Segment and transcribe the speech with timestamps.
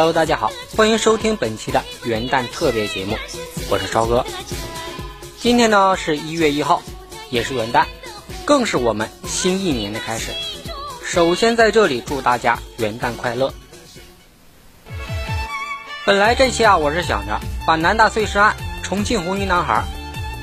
[0.00, 3.18] Hello，大家好，欢迎收听本期的元旦特别节目，
[3.68, 4.24] 我是超哥。
[5.38, 6.80] 今天呢是一月一号，
[7.28, 7.84] 也是元旦，
[8.46, 10.32] 更是我们新一年的开始。
[11.04, 13.52] 首先在这里祝大家元旦快乐。
[16.06, 19.84] 本来这期啊，我是想着把南大碎尸案、重庆红衣男孩，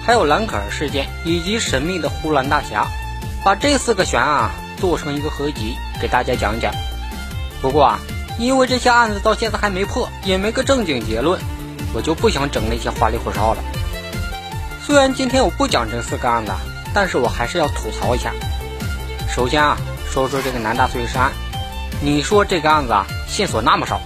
[0.06, 2.86] 还有兰可儿事件以及神秘的呼兰大侠，
[3.44, 6.72] 把这四个悬案啊做成一个合集给大家讲讲。
[7.60, 8.00] 不过啊，
[8.38, 11.40] 因为这些案子到现在还没破，也没个正经结论，
[11.94, 13.64] 我就不想整那些花里胡哨了。
[14.86, 16.52] 虽然今天我不讲这四个案子，
[16.94, 18.32] 但是我还是要吐槽一下。
[19.28, 19.78] 首先啊，
[20.10, 21.32] 说说这个南大碎尸案，
[22.02, 24.00] 你说这个案子啊，线索那么少。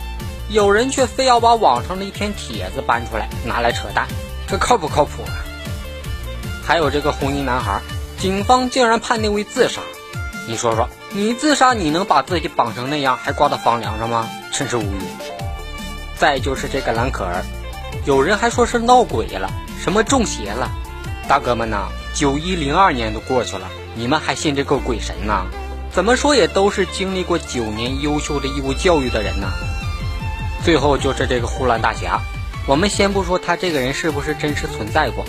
[0.49, 4.07] 有人却非要把网上的一篇帖子搬出来拿来扯淡，
[4.47, 5.39] 这靠不靠谱啊？
[6.65, 7.79] 还有这个红衣男孩，
[8.17, 9.81] 警方竟然判定为自杀，
[10.47, 14.28] 你说说，你自杀你能把自己绑成那样，还挂到房梁上吗？
[14.52, 15.02] 真是无语。
[16.17, 17.44] 再就是这个蓝可儿，
[18.06, 19.50] 有人还说是闹鬼了，
[19.81, 20.70] 什么中邪了，
[21.28, 25.45] 大哥们呐，九一零二年都过去了，你们还信这个鬼神呐？
[25.92, 29.52] 怎么说也都是经历过九年优秀的义务教育的人呐。
[30.64, 32.20] 最后就是这个呼兰大侠，
[32.67, 35.26] 我们先不说他这个人是不是真实存在过，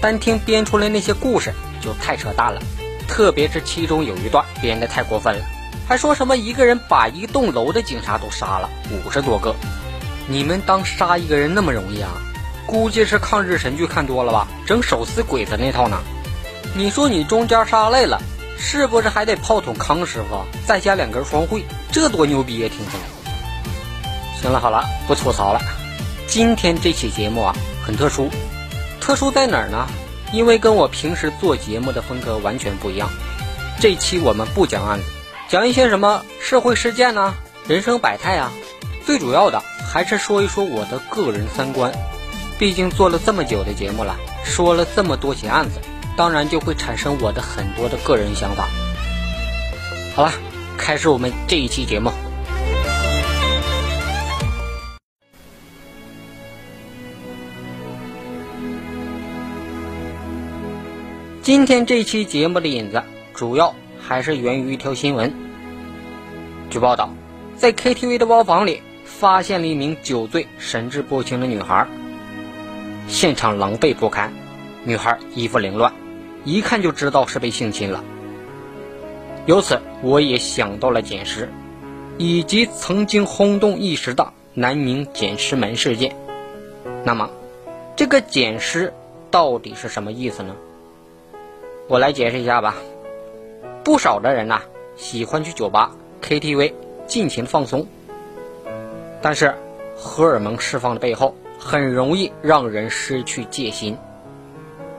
[0.00, 2.60] 单听编出来那些故事就太扯淡了，
[3.08, 5.44] 特别是其中有一段编得太过分了，
[5.86, 9.54] 还说什么一个人把一栋楼的警察都杀了五十多个，
[10.26, 12.10] 你们当杀一个人那么容易啊？
[12.66, 15.98] 估计是抗日神剧看多了吧，整手撕鬼子那套呢？
[16.74, 18.20] 你说你中间杀累了，
[18.58, 21.64] 是不是还得炮筒康师傅再加两根双汇？
[21.92, 22.68] 这多牛逼呀！
[22.68, 23.02] 听起来。
[24.40, 25.60] 行了好了，不吐槽了。
[26.26, 27.54] 今天这期节目啊，
[27.84, 28.30] 很特殊，
[29.00, 29.86] 特殊在哪儿呢？
[30.34, 33.08] 因为跟我平时做节目的风格完全不一样。
[33.80, 35.04] 这期我们不讲案子，
[35.48, 37.34] 讲一些什么社会事件呢？
[37.68, 38.50] 人生百态啊。
[39.06, 39.62] 最主要的
[39.92, 41.92] 还是说一说我的个人三观。
[42.58, 45.78] 毕竟做了这么久的节目了，说了这么多起案子，
[46.16, 48.66] 当然就会产生我的很多的个人想法。
[50.16, 50.32] 好了，
[50.76, 52.10] 开始我们这一期节目。
[61.44, 63.02] 今天这期节目的引子
[63.34, 65.34] 主要还是源于一条新闻。
[66.70, 67.10] 据报道，
[67.54, 71.86] 在 KTV 的包房里发现了一名酒醉、神志不清的女孩，
[73.08, 74.32] 现场狼狈不堪，
[74.84, 75.92] 女孩衣服凌乱，
[76.46, 78.02] 一看就知道是被性侵了。
[79.44, 81.52] 由此，我也想到了捡尸，
[82.16, 86.16] 以及曾经轰动一时的南宁捡尸门事件。
[87.04, 87.28] 那么，
[87.96, 88.94] 这个捡尸
[89.30, 90.56] 到底是什么意思呢？
[91.86, 92.76] 我来解释一下吧。
[93.84, 94.62] 不少的人呐，
[94.96, 96.72] 喜欢去酒吧、KTV
[97.06, 97.86] 尽情放松，
[99.20, 99.54] 但是
[99.94, 103.98] 荷尔蒙释放的背后，很容易让人失去戒心。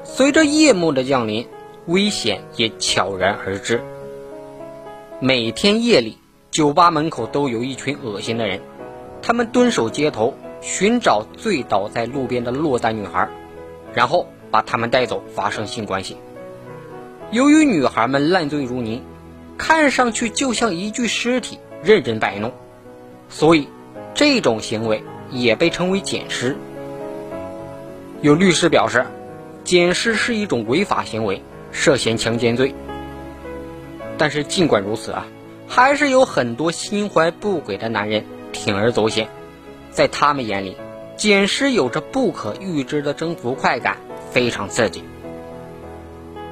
[0.04, 1.48] 随着夜幕的降临，
[1.88, 3.82] 危险也悄然而至。
[5.20, 6.20] 每天夜里，
[6.52, 8.62] 酒吧门口都有一群恶心的人，
[9.24, 13.28] 他们蹲守街头，寻找醉倒在路边的落单女孩，
[13.96, 16.18] 然后把她们带走，发生性关系。
[17.32, 19.02] 由于女孩们烂醉如泥，
[19.58, 22.54] 看上去就像一具尸体，任人摆弄，
[23.30, 23.68] 所以
[24.14, 26.56] 这种行为也被称为捡尸。
[28.22, 29.06] 有律师表示，
[29.64, 31.42] 捡尸是一种违法行为，
[31.72, 32.74] 涉嫌强奸罪。
[34.18, 35.26] 但是尽管如此啊，
[35.68, 38.24] 还是有很多心怀不轨的男人
[38.54, 39.28] 铤而走险，
[39.92, 40.78] 在他们眼里，
[41.18, 43.98] 捡尸有着不可预知的征服快感，
[44.32, 45.04] 非常刺激。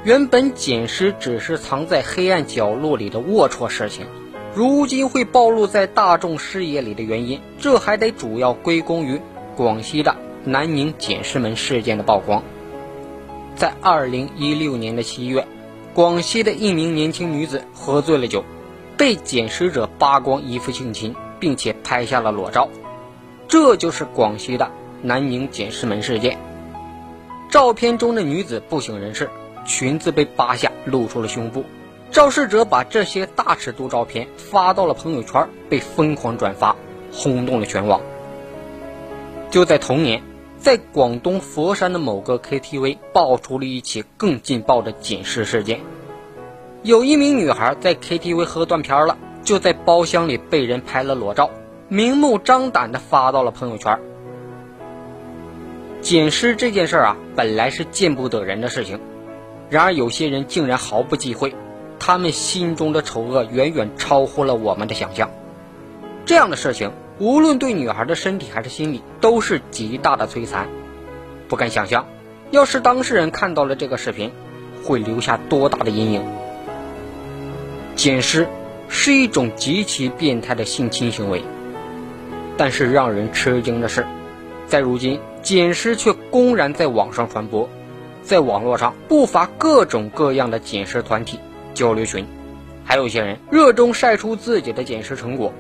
[0.03, 4.05] 原本捡尸只是藏在黑暗角落里的龌龊事情，
[4.53, 9.21] 如今会暴露在大众视野里的原因，这还得主要归功于
[9.55, 12.43] 广西的南宁捡尸门事件的曝光。
[13.55, 15.47] 在二零一六年的七月，
[15.93, 18.43] 广西的一名年轻女子喝醉了酒，
[18.97, 22.67] 被捡尸者扒光衣服性侵，并且拍下了裸照，
[23.47, 24.69] 这就是广西的
[25.01, 26.37] 南宁捡尸门事件。
[27.49, 29.29] 照片中的女子不省人事。
[29.65, 31.63] 裙子被扒下，露出了胸部。
[32.11, 36.75] 肇事者把这些大尺度照片发到了朋友圈，被疯狂转发，
[37.11, 38.01] 轰动了全网。
[39.49, 40.21] 就在同年，
[40.57, 45.79] 在广东佛山的某个 KTV 爆出了一起更劲爆的捡尸事件。
[46.83, 51.49] 有一名女孩在 KTV 喝断片了，就在包厢里被人拍了裸照，
[51.87, 53.99] 明目张胆地发到了朋友圈。
[56.01, 58.99] 捡尸这件事啊，本来是见不得人的事情。
[59.73, 61.55] 然而，有些人竟然毫不忌讳，
[61.97, 65.31] 他们心中的丑恶远远超乎了我们的想象。
[66.27, 70.67] 这样的事情无论对女孩的身体还是心理，都是极大的摧残。
[71.47, 72.05] 不敢想象，
[72.51, 74.31] 要是当事人看到了这个视频，
[74.83, 76.23] 会留下多大的阴影。
[77.95, 78.47] 捡尸
[78.87, 81.41] 是一种极其变态的性侵行为，
[82.57, 84.05] 但是让人吃惊的是，
[84.67, 87.67] 在如今，捡尸却公然在网上传播，
[88.23, 91.39] 在网络上不乏各种各样的捡尸团体、
[91.73, 92.25] 交流群，
[92.85, 95.53] 还有些人热衷晒出自己的捡尸成果。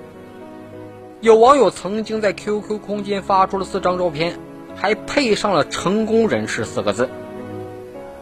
[1.19, 4.39] 有网友曾经在 QQ 空间发出了四张照片，
[4.75, 7.09] 还配上了“成功人士”四个字。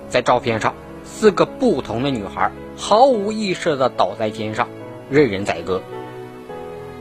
[0.10, 0.74] 在照片上，
[1.04, 4.68] 四个不同的女孩毫无意识地倒在肩上，
[5.10, 5.82] 任人宰割。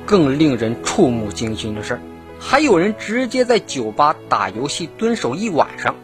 [0.07, 2.01] 更令人触目惊心的是，
[2.39, 5.95] 还有人直接在酒吧打游戏蹲守一晚上，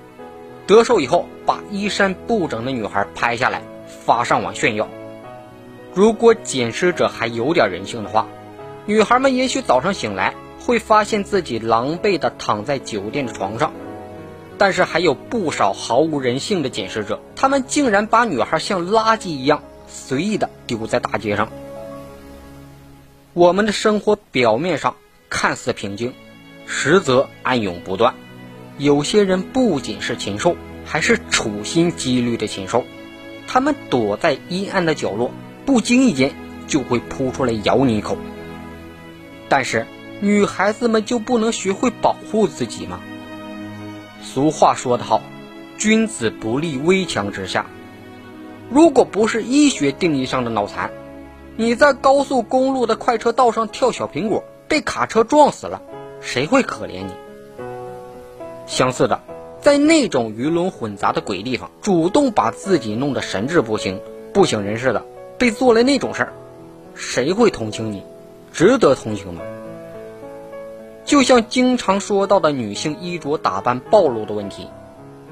[0.67, 3.63] 得手以后把衣衫不整的女孩拍下来
[4.05, 4.89] 发上网炫耀。
[5.95, 8.27] 如果捡尸者还有点人性的话，
[8.85, 13.73] 女孩们也许早上醒来会发现自己狼狈地躺在酒店的床上，
[14.59, 21.49] 但是还有不少毫无人性的捡尸者，他们竟然把女孩像垃圾一样随意地丢在大街上。
[23.33, 24.97] 我们的生活表面上
[25.31, 26.13] 看似平静，
[26.67, 28.15] 实则暗涌不断。
[28.79, 32.85] 有些人不仅是禽兽，还是处心积虑的禽兽，
[33.47, 35.31] 他们躲在阴暗的角落，
[35.65, 36.33] 不经意间
[36.67, 38.19] 就会扑出来咬你一口。
[39.49, 39.87] 但是，
[40.21, 43.01] 女孩子们就不能学会保护自己吗？
[44.23, 45.23] 俗话说得好，
[45.79, 47.67] 君子不立危墙之下。
[48.69, 50.91] 如果不是医学定义上的脑残，
[51.57, 55.81] 你在高速公路的快车道上跳小苹果，被卡车撞死了，
[56.21, 57.13] 谁会可怜你？
[58.67, 59.21] 相似的，
[59.61, 64.01] 在那种鱼龙混杂的鬼地方，主动把自己弄得神志不清、
[64.33, 65.05] 不省人事的，
[65.39, 66.33] 被做了那种事儿，
[66.95, 68.03] 谁会同情你？
[68.53, 69.43] 值得同情吗？
[71.05, 74.69] 就像经常说到的女性衣着打扮暴露的问题，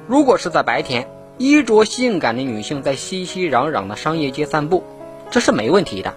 [0.06, 4.84] 如果是在白天，衣着性感的女性在熙熙攘攘的商业街散步，
[5.30, 6.14] 这是没问题的。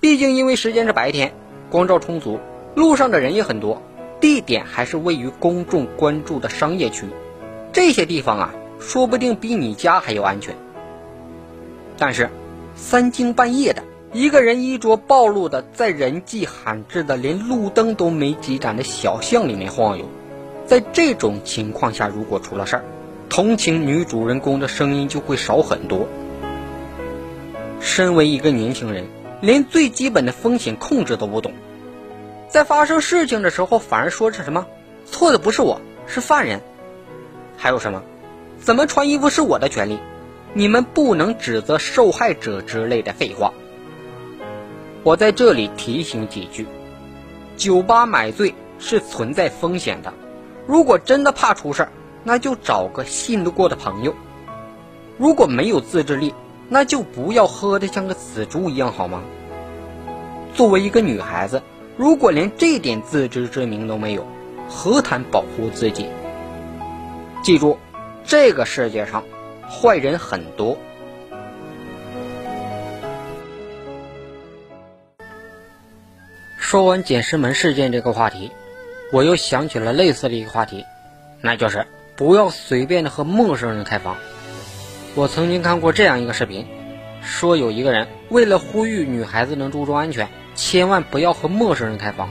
[0.00, 1.34] 毕竟因为时间是白天，
[1.70, 2.38] 光照充足，
[2.74, 3.82] 路上的人也很多，
[4.20, 7.06] 地点还是位于公众关注的商业区，
[7.72, 10.54] 这些地方啊，说不定比你家还要安全。
[11.96, 12.30] 但是，
[12.74, 13.82] 三更半夜的。
[14.12, 20.06] 一个人衣着暴露的，在人迹罕至的、连路灯都没几盏的小巷里面晃悠，
[20.64, 22.84] 在这种情况下，如果出了事儿，
[23.28, 26.08] 同情女主人公的声音就会少很多。
[27.80, 29.04] 身为一个年轻人，
[29.42, 31.52] 连最基本的风险控制都不懂，
[32.48, 34.66] 在发生事情的时候，反而说是什么
[35.04, 36.60] 错的不是我，是犯人，
[37.58, 38.02] 还有什么
[38.58, 39.98] 怎么穿衣服是我的权利，
[40.54, 43.52] 你们不能指责受害者之类的废话。
[45.02, 46.66] 我在这里提醒几句：
[47.56, 50.12] 酒吧买醉是存在风险的。
[50.66, 51.92] 如果真的怕出事儿，
[52.24, 54.12] 那就找个信得过的朋友；
[55.18, 56.34] 如果没有自制力，
[56.68, 59.22] 那就不要喝得像个死猪一样，好吗？
[60.54, 61.62] 作为一个女孩子，
[61.98, 64.24] 如果连这点自知之明都没有，
[64.68, 66.06] 何谈保护自己？
[67.42, 67.76] 记住，
[68.24, 69.24] 这个世界上
[69.68, 70.78] 坏人很多。
[76.56, 78.52] 说完捡尸门事件这个话题，
[79.12, 80.84] 我又想起了类似的一个话题，
[81.40, 84.16] 那就是不要随便的和陌生人开房。
[85.16, 86.64] 我曾经看过这样一个视频，
[87.22, 90.28] 说有一个人为了呼吁女孩子能注重安全，
[90.58, 92.28] 千万不要和陌生人开房，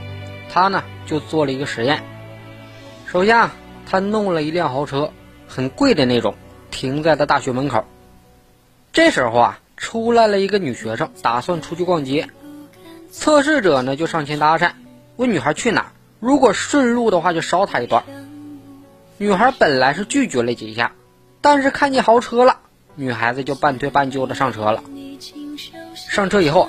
[0.52, 2.04] 他呢就做了一个实验。
[3.06, 3.54] 首先啊，
[3.86, 5.10] 他弄了一辆豪车，
[5.48, 6.34] 很贵的那种，
[6.70, 7.86] 停在了大学门口。
[8.92, 12.28] 这时候啊，出来了一个女学生，打算出去逛街。
[13.10, 14.72] 测试者呢就上前搭讪，
[15.16, 18.04] 问女孩去哪儿，如果顺路的话就捎她一段。
[19.16, 20.92] 女孩本来是拒绝了几下，
[21.40, 22.58] 但是看见豪车了，
[22.94, 24.84] 女孩子就半推半就的上车了。
[25.94, 26.68] 上车以后，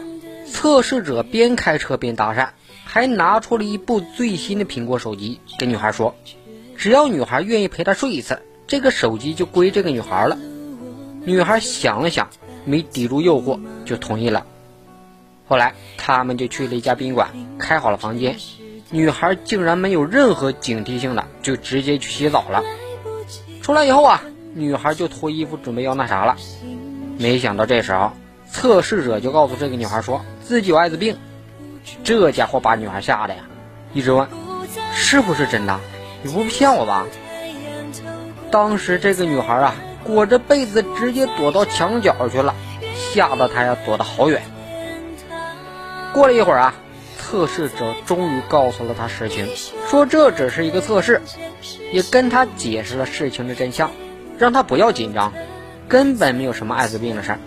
[0.52, 2.50] 测试者边开车边搭讪，
[2.84, 6.16] 还拿出了一部最新的苹果手机，跟女孩说，
[6.76, 10.38] 只要女孩愿意陪他睡一次，这个手机就归这个女孩了。
[11.24, 12.30] 女孩想了想，
[12.66, 14.46] 没抵住诱惑，就同意了。
[15.48, 18.36] 后来他们就去了一家宾馆，开好了房间。
[18.92, 22.64] 女孩竟然没有任何警惕性的，就直接去洗澡了。
[23.62, 24.24] 出来以后啊，
[24.56, 26.38] 女孩就脱衣服准备要那啥了。
[27.18, 28.14] 没想到这时候，
[28.52, 31.16] 测试者就告诉这个女孩说自己有艾滋病。
[32.04, 33.42] 这家伙把女孩吓得呀，
[33.94, 34.28] 一直问
[34.96, 35.80] 是不是真的？
[36.24, 37.06] 你不骗我吧？
[38.50, 42.56] 当时这个女孩啊，裹着被子直接躲到墙角去了，
[43.14, 44.42] 吓得她呀躲得好远。
[46.14, 46.74] 过了一会儿啊，
[47.20, 49.48] 测试者终于告诉了他实情，
[49.88, 51.22] 说这只是一个测试，
[51.94, 53.92] 也跟他解释了事情的真相，
[54.40, 55.32] 让他不要紧张，
[55.88, 57.40] 根本没有什么艾滋病的事儿，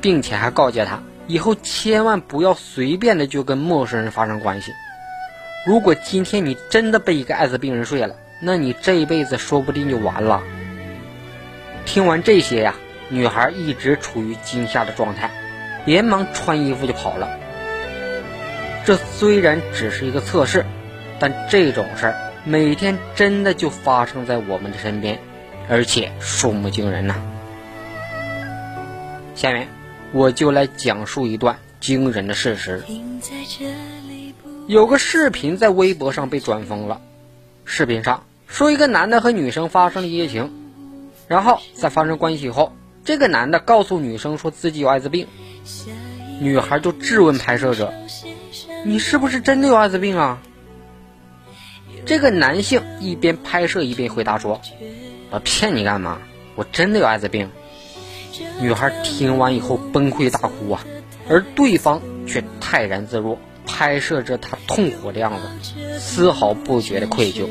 [0.00, 4.72] 并且还告诫他以后千万不要随便的就跟陌生人发生关系。
[5.66, 10.42] 如果今天你真的被一个艾滋病人睡了，那你这一辈子说不定就完了。
[11.86, 12.74] 听完这些呀，
[13.08, 15.30] 女孩一直处于惊吓的状态，
[15.86, 17.28] 连忙穿衣服就跑了。
[18.84, 20.66] 这虽然只是一个测试，
[21.18, 22.14] 但这种事儿
[22.44, 25.18] 每天真的就发生在我们的身边，
[25.70, 27.14] 而且数目惊人呐。
[29.34, 29.66] 下面
[30.14, 32.84] 我就来讲述一段惊人的事实。
[34.68, 37.00] 有个视频在微博上被转疯了，
[37.64, 40.52] 视频上说一个男的和女生发生了一夜情，
[41.26, 42.72] 然后在发生关系后，
[43.04, 45.26] 这个男的告诉女生说自己有艾滋病，
[46.40, 47.92] 女孩就质问拍摄者
[48.86, 50.40] ：“你是不是真的有艾滋病啊？”
[52.06, 54.60] 这个男性一边拍摄一边回答说
[55.30, 56.18] ：“我骗你干嘛？
[56.54, 57.50] 我真的有艾滋病。”
[58.60, 60.84] 女孩听完以后崩溃大哭啊，
[61.28, 63.38] 而对方却泰然自若。
[63.66, 67.48] 拍摄着她痛苦的样子，丝毫不觉得愧疚。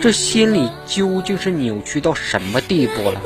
[0.00, 3.20] 这心里究竟是扭曲到什么地步了？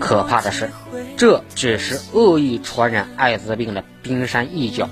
[0.00, 0.70] 可怕的是，
[1.16, 4.88] 这只是恶意传染艾滋病的冰山一角。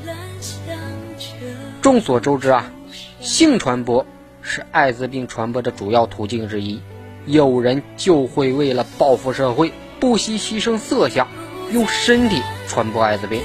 [1.83, 2.73] 众所周知啊，
[3.21, 4.07] 性传播
[4.43, 6.81] 是艾滋病传播的主要途径之一。
[7.27, 11.29] 有人就会为了报复社会，不惜牺牲色相，
[11.71, 13.41] 用身体传播艾滋病。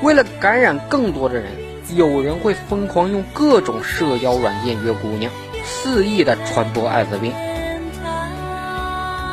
[0.00, 1.52] 为了感染更多的人，
[1.94, 5.30] 有人会疯狂用各种社交软件约姑娘，
[5.66, 7.34] 肆意的传播艾滋病，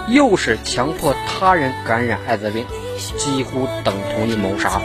[0.09, 2.65] 诱使强迫他人感染艾滋病，
[3.17, 4.81] 几乎等同于谋杀。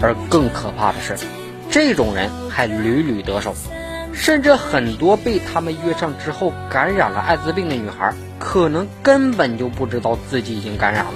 [0.00, 1.16] 而更可怕的是，
[1.70, 3.54] 这种人还屡屡得手，
[4.12, 11.12] 甚至很多被他们约上之后感染了艾滋病的女孩，可能根本就不知道自己已经感染了，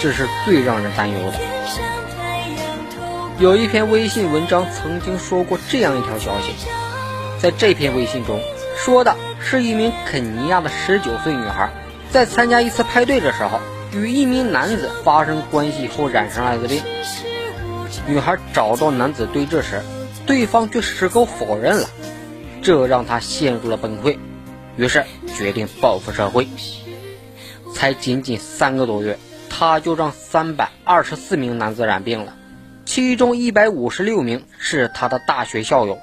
[0.00, 1.34] 这是最让人担忧的。
[3.38, 6.54] 有一篇微信文章曾经说过这样一条消息，
[7.38, 8.40] 在这篇微信中
[8.76, 11.70] 说的是一名肯尼亚的十九岁女孩，
[12.10, 13.60] 在参加一次派对的时候，
[13.92, 16.82] 与一名男子发生关系后染上艾滋病。
[18.06, 19.82] 女孩找到男子对峙时，
[20.26, 21.86] 对方却矢口否认了，
[22.62, 24.18] 这让她陷入了崩溃，
[24.80, 25.04] 于是
[25.36, 26.48] 决定报复社会。
[27.74, 29.18] 才仅仅三个多月，
[29.50, 32.34] 他就让三百二十四名男子染病了。
[32.86, 35.98] 其中一百五十六名是他的大学校友，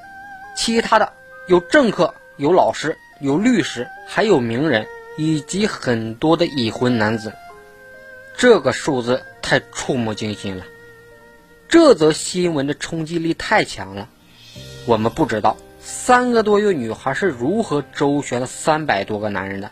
[0.55, 1.11] 其他的
[1.47, 4.85] 有政客、有老师、有律师，还有名人，
[5.17, 7.33] 以及很多的已婚男子。
[8.37, 10.65] 这个数字太触目惊心了，
[11.67, 14.07] 这则新闻的冲击力太强了。
[14.85, 15.57] 我们不知道
[15.89, 19.71] 三个多月女孩是如何周旋了三百多个男人的，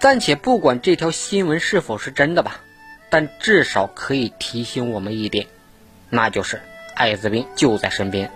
[0.00, 2.56] 暂且不管这条新闻是否是真的吧，
[3.08, 5.46] 但至少可以提醒我们一点。
[6.10, 6.60] 那就是
[6.96, 8.32] 艾滋病就在身边。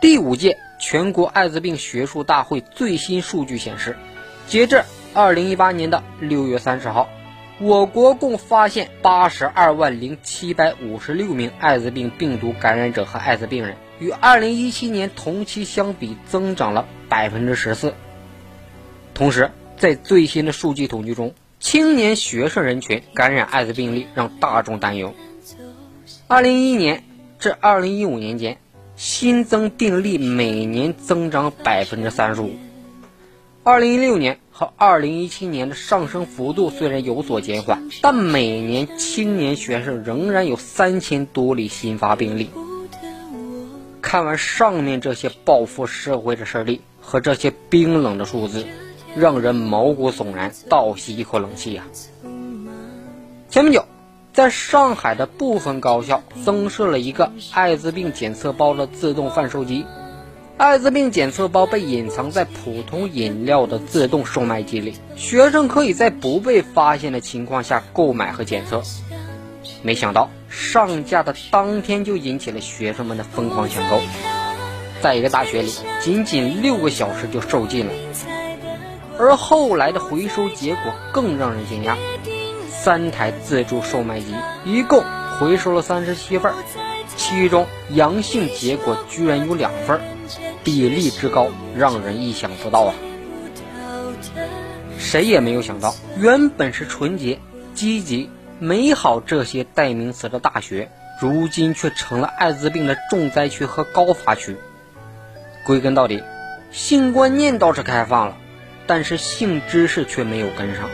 [0.00, 3.94] 第五届全国艾滋病学术大会最新数据显示，
[4.46, 7.10] 截至二零一八年的六月三十号，
[7.60, 17.94] 我国共发现八十二万零七百五十六名艾滋病病毒感染者和艾滋病人，与二零一七年同期相比增长了百分之十四。
[19.14, 25.14] 同时，在最新的数据统计中，青年学生人群感染艾滋病例让大众担忧。
[26.28, 27.04] 二零一一年
[27.38, 28.58] 至二零一五年间，
[28.94, 32.52] 新增病例每年增长百分之三十五。
[33.64, 42.48] 二零一六年和二零一七年的上升幅度虽然有所减缓，但每年青年学生仍然有三千多例新发病例。
[44.00, 48.64] 看完上面这些报复社会的事例和这些冰冷的数字，
[49.16, 51.84] 让人毛骨悚然，倒吸一口冷气呀！
[53.50, 53.84] 前不久。
[54.30, 59.84] 在上海的部分高校增设了一个艾滋病检测包的自动贩售机，
[60.56, 68.80] 艾滋病检测包被隐藏在普通饮料的自动售卖机里，学生可以在不被发现的情况下购买和检测。
[69.82, 74.00] 没想到上架的当天就引起了学生们的疯狂抢购，
[75.00, 77.92] 在一个大学里，仅仅六个小时就售罄了。
[79.18, 81.96] 而后来的回收结果更让人惊讶。
[82.70, 84.26] 三台自助售卖机
[84.64, 85.02] 一共
[85.38, 86.54] 回收了三十七份，
[87.16, 90.00] 其中阳性结果居然有两份，
[90.62, 92.94] 比例之高让人意想不到啊！
[94.96, 97.40] 谁也没有想到，原本是纯洁、
[97.74, 104.56] 积极、美好这些代名词的大学，如今却成了艾滋病的重灾区和高发区。
[105.64, 106.24] 归根到底，
[106.72, 108.36] 性观念倒是开放了，
[108.86, 110.90] 但是性知识却没有跟上。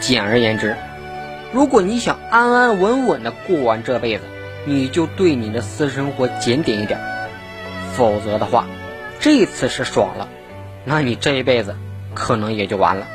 [0.00, 0.76] 简而言之，
[1.50, 4.24] 如果你想安安稳稳的过完这辈子，
[4.66, 7.00] 你就对你的私生活检点一点，
[7.94, 8.66] 否则的话，
[9.18, 10.28] 这次是爽了，
[10.84, 11.74] 那你这一辈子
[12.14, 13.06] 可能也就完了。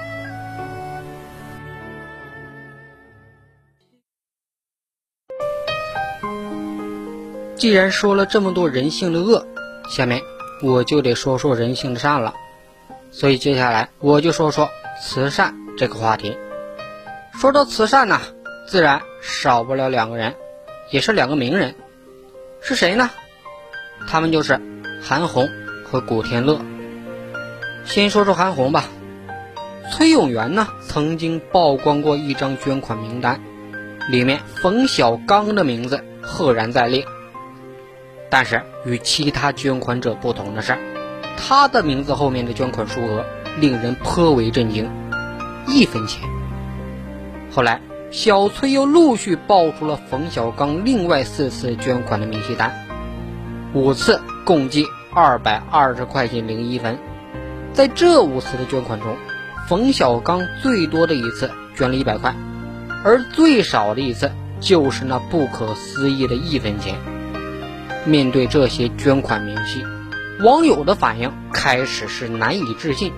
[7.63, 9.47] 既然说了这么多人性的恶，
[9.89, 10.21] 下面
[10.61, 12.33] 我就得说说人性的善了。
[13.09, 14.69] 所以接下来我就说说
[15.01, 16.35] 慈善这个话题。
[17.39, 18.19] 说到慈善呢，
[18.67, 20.35] 自然少不了两个人，
[20.91, 21.73] 也是两个名人，
[22.59, 23.09] 是谁呢？
[24.09, 24.59] 他们就是
[25.01, 25.49] 韩红
[25.89, 26.59] 和古天乐。
[27.85, 28.83] 先说说韩红吧，
[29.89, 33.41] 崔永元呢曾经曝光过一张捐款名单，
[34.09, 37.05] 里面冯小刚的名字赫然在列。
[38.33, 40.75] 但是与其他捐款者不同的是，
[41.37, 43.23] 他的名字后面的捐款数额
[43.59, 44.89] 令人颇为震惊，
[45.67, 46.27] 一分钱。
[47.51, 52.73] 后来，小崔又陆续爆出了冯小刚另外四次捐款的明细单，
[53.75, 56.97] 五次共计二百二十块钱零一分。
[57.71, 59.15] 在这五次的捐款中，
[59.69, 62.33] 冯小刚最多的一次捐了一百块，
[63.03, 66.95] 而最少的一次就是那不可思议的一分钱。
[68.05, 69.85] 面对这些捐款明细，
[70.41, 73.13] 网友的反应开始是难以置信。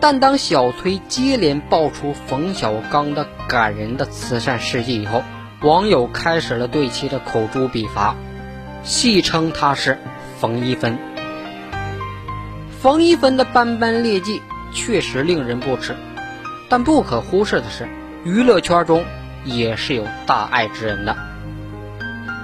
[0.00, 5.22] 但当小崔接连爆出冯小刚的感人的慈善事迹以后，
[5.60, 8.14] 网友开始了对其的口诛笔伐，
[8.84, 9.98] 戏称他是
[10.38, 10.96] “冯一分”。
[12.80, 14.40] 冯一分的斑斑劣迹
[14.72, 15.96] 确实令人不齿，
[16.68, 17.88] 但不可忽视的是，
[18.24, 19.04] 娱乐圈中
[19.44, 21.16] 也是有大爱之人的。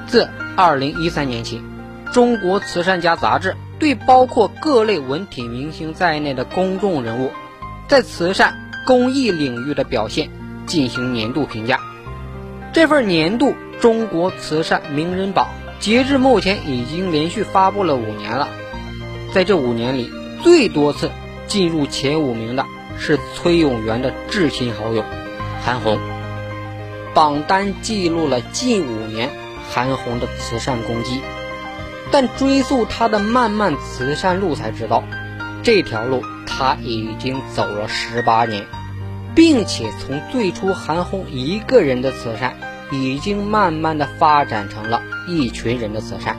[0.09, 1.63] 自2013年起，
[2.13, 7.31] 《中国慈善家》杂志对包括各类文体明星在内的公众人物。
[7.87, 8.55] 在慈善
[8.87, 10.31] 公益领域的表现
[10.67, 11.79] 进行年度评价。
[12.73, 15.49] 这份年度中国慈善名人榜
[15.81, 18.49] 截至目前已经连续发布了五年了。
[19.35, 20.11] 在这五年里，
[20.43, 21.11] 最多次
[21.47, 22.65] 进入前五名的
[22.99, 25.05] 是崔永元的至亲好友
[25.63, 25.99] 韩红。
[27.13, 29.31] 榜单记录了近五年
[29.71, 31.21] 韩红的慈善功绩，
[32.11, 35.03] 但追溯她的漫漫慈善路才知道，
[35.63, 36.23] 这条路。
[36.57, 38.65] 他已经走了十八年，
[39.35, 42.55] 并且从最初韩红一个人的慈善，
[42.93, 46.37] 已经慢慢的发展成了一群人的慈善。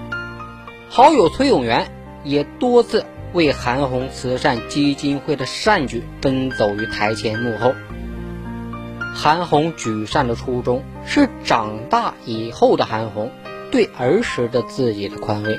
[0.89, 1.91] 好友崔永元
[2.23, 7.73] 也多次为韩红慈善基金会的善举奔走于台前幕后。
[9.15, 13.31] 韩红举善的初衷是长大以后的韩红
[13.71, 15.57] 对儿时的自己的宽慰。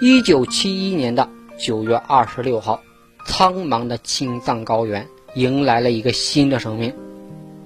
[0.00, 2.80] 一九七一年的九月二十六号。
[3.26, 6.94] 苍茫的青藏高原迎来了一个新的生命，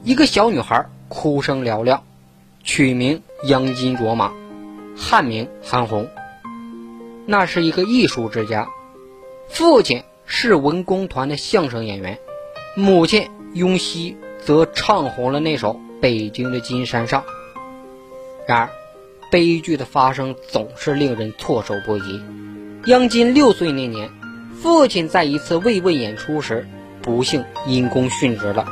[0.04, 2.04] 一个小女孩哭声嘹亮，
[2.62, 4.32] 取名央金卓玛，
[4.96, 6.08] 汉名韩红。
[7.26, 8.68] 那是一个艺术之家，
[9.48, 12.20] 父亲是文工团的相声演员，
[12.76, 14.16] 母亲雍熙
[14.48, 17.20] 则唱红了那首《北京的金山上》。
[18.46, 18.70] 然而，
[19.30, 22.22] 悲剧的发生总是令人措手不及。
[22.86, 24.08] 央金六岁那年。
[24.62, 26.66] 父亲在一次慰问演出时，
[27.02, 28.66] 不幸因公殉职了。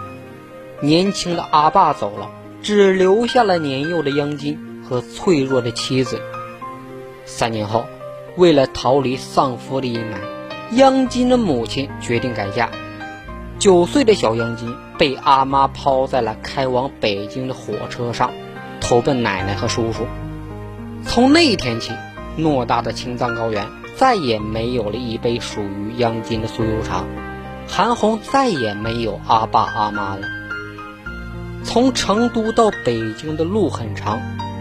[0.80, 2.30] 年轻的阿爸走了，
[2.62, 6.18] 只留下了年幼的央金和脆弱的妻子。
[7.26, 7.84] 三年后，
[8.36, 12.70] 为了逃离丧夫的阴霾，央金的母亲决定改嫁。
[13.58, 18.30] 九岁的小央金被阿妈抛在了开往北京的火车上，
[18.80, 20.06] 投奔奶奶和叔叔。
[21.04, 21.92] 从那一天起，
[22.38, 23.66] 偌大的青藏高原。
[23.96, 27.02] 再也没有了一杯属于央金的酥油茶，
[27.66, 30.28] 韩红再也没有阿爸阿妈了。
[31.64, 34.20] 从成都到北京的路很长，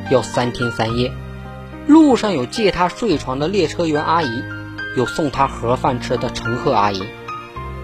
[0.10, 1.12] 要三天三夜。
[1.86, 4.42] 路上有借他睡床的列车员阿姨，
[4.96, 7.04] 有送他盒饭吃的乘客阿姨，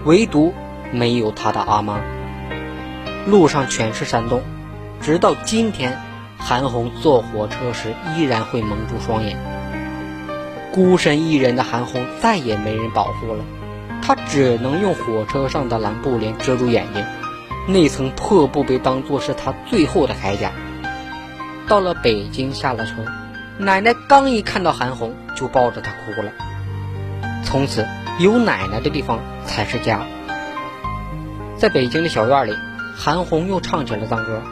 [0.06, 0.54] 唯独
[0.92, 2.00] 没有他的阿妈。
[3.26, 4.42] 路上全是山洞，
[5.00, 6.00] 直到今天，
[6.38, 9.36] 韩红坐火车时依然会蒙住双眼。
[10.72, 13.44] 孤身一人的韩红再也没人保护了，
[14.00, 17.04] 她只能用火车上的蓝布帘遮住眼睛，
[17.68, 20.50] 那层破布被当作是她最后的铠甲。
[21.68, 23.04] 到了北京，下了车，
[23.58, 26.32] 奶奶刚一看到韩红，就抱着她哭了。
[27.44, 27.86] 从此，
[28.18, 30.00] 有奶奶的地方才是家。
[31.62, 32.58] 在北京的小院里，
[32.96, 34.42] 韩红又唱起了藏歌：“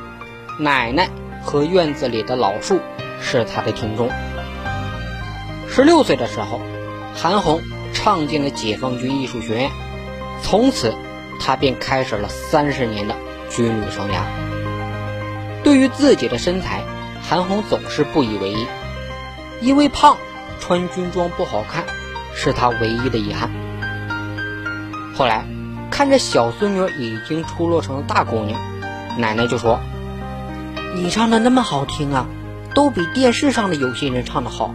[0.60, 1.10] 奶奶
[1.42, 2.78] 和院子里的老树
[3.20, 4.08] 是她的听众。
[5.68, 6.60] 十六岁的时候，
[7.12, 9.70] 韩红唱进了解放军艺术学院，
[10.40, 10.94] 从此
[11.40, 13.16] 她便开始了三十年的
[13.50, 14.22] 军旅生涯。
[15.64, 16.84] 对于自己的身材，
[17.28, 18.68] 韩红总是不以为意，
[19.60, 20.16] 因为胖，
[20.60, 21.86] 穿军装不好看，
[22.36, 23.50] 是她唯一的遗憾。
[25.16, 25.44] 后来，
[25.90, 28.60] 看着小孙女已经出落成了大姑娘，
[29.18, 29.80] 奶奶就说
[30.96, 32.26] ：“你唱的那么好听啊，
[32.74, 34.74] 都比电视上的有些人唱的好，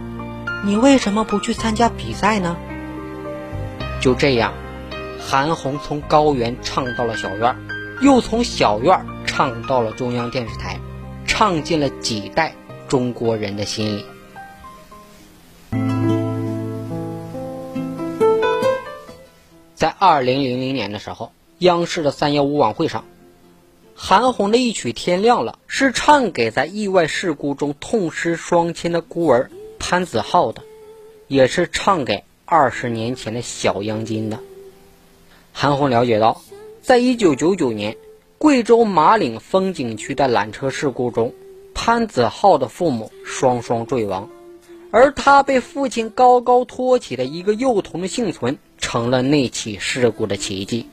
[0.64, 2.56] 你为什么不去参加比赛呢？”
[4.00, 4.52] 就这样，
[5.18, 7.56] 韩红从高原唱到了小院，
[8.00, 10.78] 又从小院唱到了中央电视台。
[11.28, 12.54] 唱进了几代
[12.88, 14.06] 中国人的心里。
[19.76, 23.04] 在二零零零年的时候，央视的三幺五晚会上，
[23.94, 30.62] 韩红的一曲《天亮了》是唱给在意外事故中痛失双亲的孤儿潘子浩的，
[31.28, 34.40] 也是唱给二十年前的小杨金的。
[35.52, 36.40] 韩红了解到，
[36.80, 37.96] 在一九九九年。
[38.38, 41.32] 贵州马岭风景区的缆车事故中，
[41.72, 44.28] 潘子浩的父母双双坠亡，
[44.90, 50.88] 而他被父亲高高托起的一个幼童的幸存，成了那起事故的奇迹。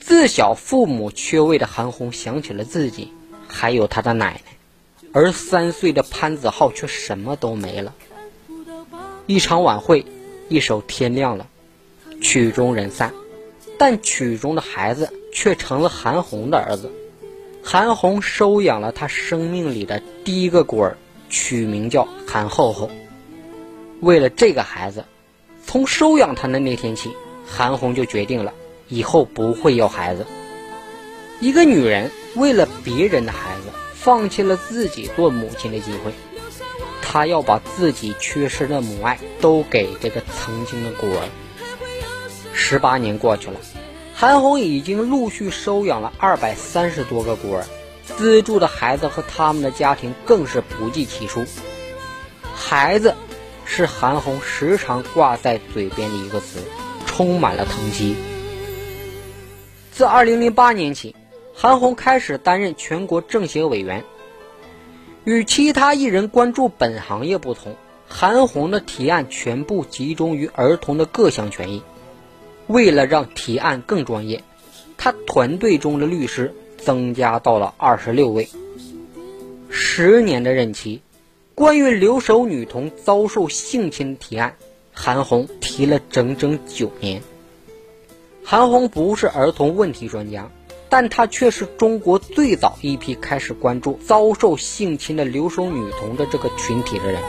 [0.00, 3.12] 自小父母缺位的韩红想起了自己，
[3.48, 7.94] 还有他的奶奶，而三岁的潘子浩却什么都没了。
[9.26, 10.04] 一场晚会，
[10.48, 11.46] 一首《天亮了》，
[12.20, 13.12] 曲终人散，
[13.78, 15.12] 但曲中的孩子。
[15.34, 16.92] 却成了韩红的儿子。
[17.64, 20.98] 韩红收养了他生命里的第一个孤儿，
[21.30, 22.90] 取名叫韩厚厚。
[24.00, 25.06] 为了这个孩子，
[25.66, 27.10] 从收养他的那天起，
[27.46, 28.52] 韩红就决定了
[28.88, 30.26] 以后不会要孩子。
[31.40, 36.12] 一个女人为了别人的孩子，放弃了自己做母亲的机会，
[37.00, 41.28] 她要把自己缺失的母爱都给这个曾经的孤儿。
[42.52, 43.56] 十八年过去了。
[44.14, 47.64] 韩红已经陆续收养了二百三十多个孤儿，
[48.16, 51.44] 资助的孩子和他们的家庭更是不计其数。
[52.54, 53.16] 孩子
[53.64, 56.60] 是韩红时常挂在嘴边的一个词，
[57.06, 58.16] 充满了疼惜。
[59.90, 61.14] 自二零零八年起，
[61.54, 64.04] 韩红开始担任全国政协委员。
[65.24, 67.76] 与其他艺人关注本行业不同，
[68.08, 71.82] 韩红的提案全部集中于儿童的各项权益。
[72.66, 74.42] 为了让提案更专业，
[74.96, 78.48] 他团队中的律师增加到了二十六位。
[79.68, 81.02] 十年的任期，
[81.54, 84.56] 关于留守女童遭受性侵的提案，
[84.92, 87.22] 韩红提了整整九年。
[88.42, 90.50] 韩红不是儿童问题专家，
[90.88, 97.20] 但她却是中国最早一批开始关注遭受性侵的留守女童的这个群体的人。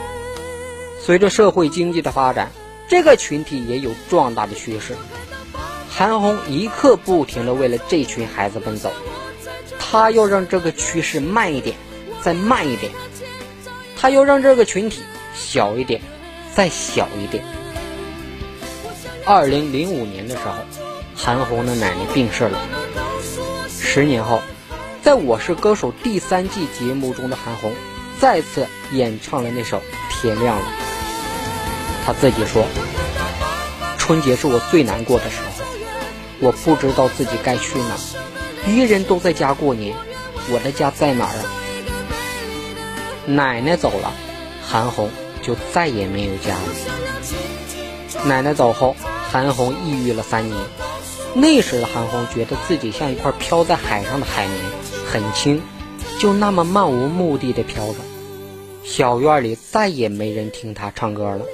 [1.01, 2.49] 随着社会经济的发展，
[2.88, 4.95] 这个群体也有壮大的趋势。
[5.89, 8.89] 韩红一刻不停地为了这群孩子奔走，
[9.77, 11.75] 她要让这个趋势慢一点，
[12.21, 12.91] 再慢一点，
[14.03, 15.01] 他要让这个群体
[15.33, 16.01] 小一点，
[16.53, 17.41] 再小一点。
[19.23, 20.55] 二零零五年的时候，
[21.15, 22.59] 韩红的奶奶病逝了。
[23.69, 24.41] 十年后，
[25.01, 27.71] 在我是歌手第三季节目中的韩红，
[28.19, 29.77] 再次演唱了那首
[30.09, 30.65] 《天亮了》。
[32.05, 32.65] 她自己说
[33.97, 35.63] ：“春节是我最难过的时候。”
[36.41, 37.95] 我不知道自己该去哪，
[38.65, 39.95] 别人都在家过年，
[40.51, 41.62] 我的家在哪儿啊？
[43.25, 44.12] 奶奶走了，
[44.65, 45.09] 韩红
[45.41, 48.25] 就再也没有家了。
[48.25, 48.95] 奶奶走后，
[49.31, 50.63] 韩红抑郁了三年。
[51.36, 54.59] 那时的韩红觉得自己像一块飘在海上的海绵，
[55.05, 55.62] 很轻，
[56.19, 57.95] 就那么漫无目的的飘着。
[58.83, 61.45] 小院里再也没人听她唱歌了。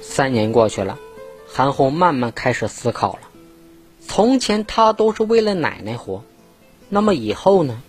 [0.00, 0.98] 三年过去了。
[1.54, 3.20] 韩红慢慢开始思考了，
[4.08, 6.22] 从前她都是为了奶奶活，
[6.88, 7.82] 那么以后呢？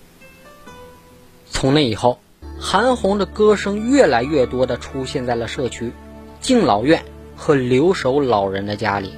[1.54, 2.20] 从那以后，
[2.60, 5.94] 韩红的歌声越来越多的出现在了社区、
[6.42, 7.06] 敬老院
[7.38, 9.14] 和留守老人的家里。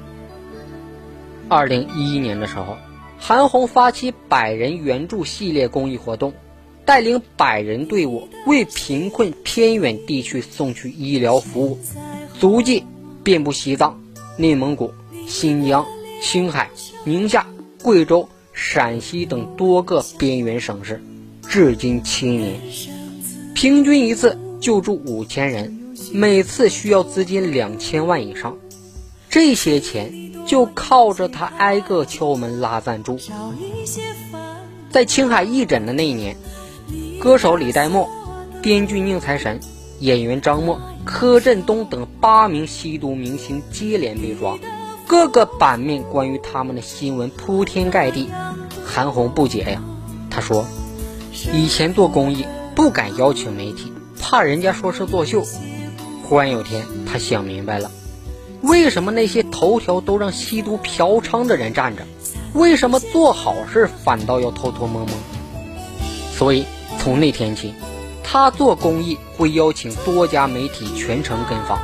[1.48, 2.76] 二零一一年的时候，
[3.18, 6.34] 韩红发起百人援助系列公益活动，
[6.84, 11.78] 带领百人队伍为贫困偏远地区送去医疗服务，
[12.38, 12.84] 足迹
[13.24, 14.00] 遍布西藏。
[14.38, 14.92] 内蒙古、
[15.26, 15.86] 新疆、
[16.22, 16.68] 青海、
[17.04, 17.46] 宁夏、
[17.82, 21.02] 贵州、陕西等多个边缘省市，
[21.56, 22.60] 至今七年，
[23.54, 28.58] 平均一次救助五千人，每次需要资金两千万以上。
[29.30, 33.18] 这些钱就靠着他挨个敲门拉赞助。
[34.90, 36.36] 在青海义诊的那一年，
[37.18, 38.06] 歌手李代沫、
[38.60, 39.58] 编剧宁财神、
[40.00, 44.58] 演员张默、柯震东等八名吸毒明星接连被抓，
[45.06, 48.28] 各个版面关于他们的新闻铺天盖地。
[48.84, 49.82] 韩红不解呀，
[50.28, 50.66] 他说
[51.52, 55.42] ：“以前做公益不敢邀请媒体，怕人家说是作秀。
[56.24, 57.90] 忽然有天，他想明白了，
[58.62, 62.02] 为什么那些头条都让吸毒嫖娼的人站着，
[62.54, 65.10] 为什么做好事反倒要偷偷摸摸？
[66.32, 66.64] 所以
[66.98, 67.74] 从那天起，
[68.24, 71.78] 他做公益会邀请多家媒体全程跟访。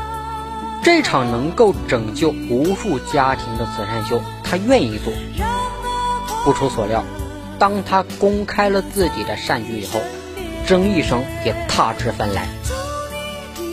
[0.83, 5.13] 这场能够拯救无数家庭的慈善秀，他愿意做。”
[6.45, 7.05] 不出所料，
[7.63, 10.01] 当他公开了自己的善举以后，
[10.67, 12.49] 争议声也踏至纷来。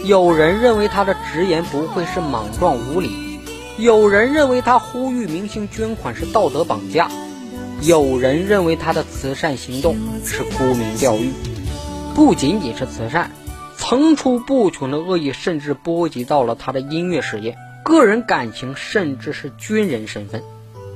[0.05, 3.39] 有人认为他的直言不讳是莽撞无礼，
[3.79, 7.09] 有人认为他呼吁明星捐款是道德绑架，
[7.81, 11.31] 有人认为他的慈善行动是沽名钓誉。
[12.13, 13.31] 不仅仅是慈善，
[13.75, 20.43] 层出不穷的恶意甚至波及到了他的音乐事业、个人感情，甚至是军人身份。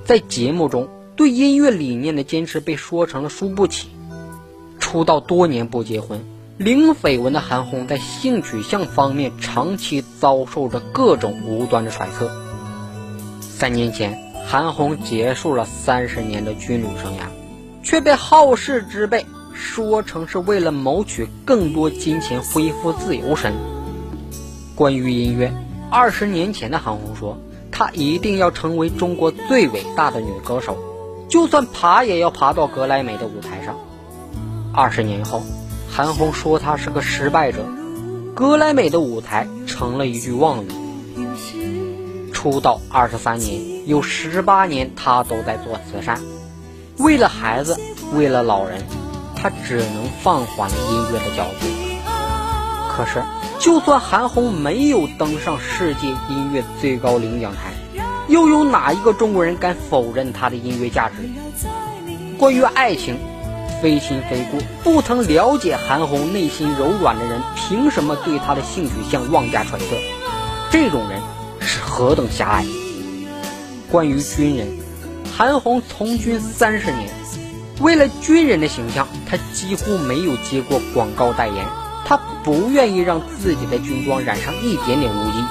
[0.06, 0.88] 在节目中。
[1.16, 3.88] 对音乐理念的坚持被说成了输不起。
[4.80, 6.24] 出道多年不结婚，
[6.58, 12.32] 零绯闻的韩红在性取向方面长期遭受着各种无端的揣测。
[13.40, 17.24] 三年前，韩红结束了三十年的军旅生涯，
[17.84, 23.54] 却被好事之辈说成是为了谋取更多金钱恢复自由身。
[24.76, 25.54] 关于音乐，
[25.90, 27.38] 二十年前的韩红说，
[27.72, 30.78] 她一定要成为中国最伟大的女歌手。
[31.34, 33.76] 就算爬也要爬到格莱美的舞台上。
[34.72, 35.42] 二十年后，
[35.92, 37.66] 韩红说她是个失败者，
[38.36, 40.68] 格莱美的舞台成了一句妄语。
[42.32, 46.22] 出道二十三年，有十八年她都在做慈善，
[47.00, 47.80] 为了孩子，
[48.14, 48.84] 为了老人，
[49.36, 51.66] 她只能放缓了音乐的脚步。
[52.96, 53.24] 可是，
[53.58, 57.73] 就算韩红没有登上世界音乐最高领奖台。
[58.30, 61.16] 又有哪一个中国人敢否认他的音乐价值？
[62.38, 63.18] 关于爱情，
[63.82, 69.86] 非亲非故，不曾了解韩红内心柔软的人，凭什么对她的性取向妄加揣测？
[70.72, 71.22] 这种人
[71.60, 72.66] 是何等狭隘！
[73.92, 74.68] 关于军人，
[75.36, 77.10] 韩红从军三十年，
[77.82, 81.66] 为了军人的形象，她几乎没有接过广告代言，
[82.06, 85.44] 她不愿意让自己的军装染上一点点污迹。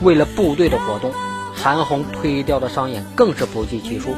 [0.00, 1.12] 为了部队的活动。
[1.54, 4.14] 韩红推掉的商演更是不计其数。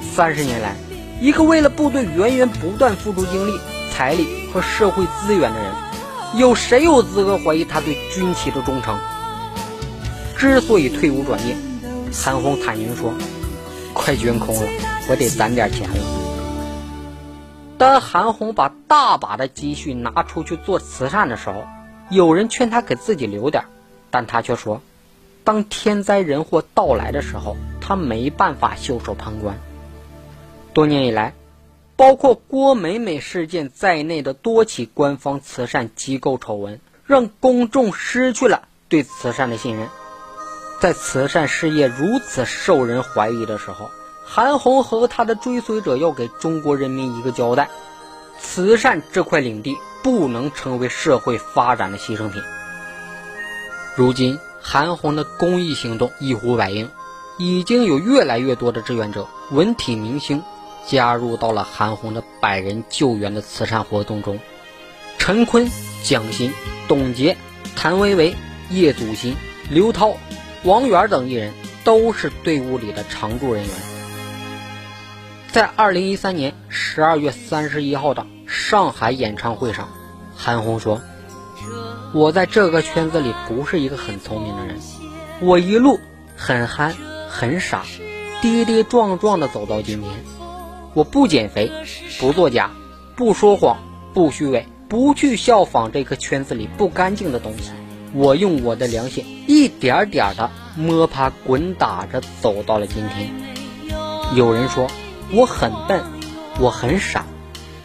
[0.00, 0.76] 三十年来，
[1.20, 3.58] 一个为了部队源源不断付出精力、
[3.92, 5.72] 财力和社会资源的人，
[6.36, 8.98] 有谁有资格怀疑他对军旗的忠诚？
[10.36, 11.56] 之所以退伍转业，
[12.12, 13.12] 韩红坦言说
[13.92, 14.68] ：“快捐空了，
[15.10, 15.96] 我得攒点钱了。”
[17.76, 21.66] 当韩红把大把的积蓄拿出去做慈善的时候，
[22.10, 23.64] 有人劝他给自己留点，
[24.10, 24.80] 但他却说。
[25.48, 29.58] 当天灾人祸到来的时候，他没办法袖手旁观。
[30.74, 31.32] 多年以来，
[31.96, 39.88] 包括郭美美事件在内的多起官方慈善机构丑闻，让公众失去了对慈善的信任。
[40.80, 43.88] 在慈善事业如此受人怀疑的时候，
[44.26, 47.70] 韩红和他的追随者要给中国人民一个交代：
[48.38, 52.42] 慈善这块领地不能成为社会发展的牺牲品。
[53.96, 54.38] 如今。
[54.60, 56.90] 韩红的公益行动一呼百应，
[57.38, 60.42] 已经有越来越多的志愿者、文体明星
[60.86, 64.38] 加入到了韩红的百人救援的慈善活动中。
[65.18, 65.70] 陈坤、
[66.02, 66.52] 蒋欣、
[66.86, 67.36] 董洁、
[67.76, 68.34] 谭维维、
[68.70, 69.36] 叶祖新、
[69.70, 70.16] 刘涛、
[70.64, 71.52] 王源等艺人
[71.84, 73.72] 都是队伍里的常驻人员。
[75.50, 79.88] 在二零一三年十二月三十一号的上海演唱会上，
[80.36, 81.00] 韩红说。
[82.14, 84.78] 我在这个圈子里不是一个很聪明的人，
[85.40, 86.00] 我一路
[86.36, 86.94] 很憨
[87.28, 87.84] 很傻，
[88.40, 90.10] 跌跌撞撞的走到今天。
[90.94, 91.70] 我不减肥，
[92.18, 92.70] 不作假，
[93.14, 93.76] 不说谎，
[94.14, 97.72] 不虚伪，不去效仿这个圈子里不干净的东西。
[98.14, 103.30] 我用我的良心一点点的摸爬滚打着走到了今天。
[104.34, 104.86] 有人说
[105.30, 106.02] 我很笨，
[106.58, 107.26] 我很傻，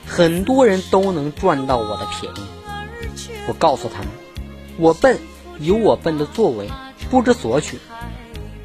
[0.07, 2.52] 很多人都能赚到我的便宜。
[3.47, 4.07] 我告诉他们，
[4.77, 5.19] 我笨，
[5.59, 6.69] 有我笨的作为，
[7.09, 7.77] 不知所取。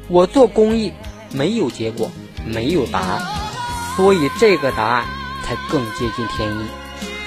[0.07, 0.93] 我做公益
[1.31, 2.11] 没有结果，
[2.45, 3.21] 没有答案，
[3.95, 5.05] 所以这个答案
[5.43, 6.61] 才更接近天意，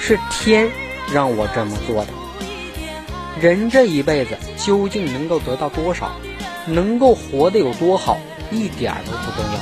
[0.00, 0.70] 是天
[1.12, 2.08] 让我这么做的。
[3.40, 6.12] 人这一辈子究竟能够得到多少，
[6.66, 8.18] 能够活得有多好，
[8.50, 9.60] 一点都不重要。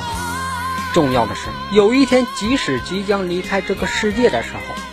[0.93, 4.90] 重要的是，有一天即使即将离开这个世界的时候。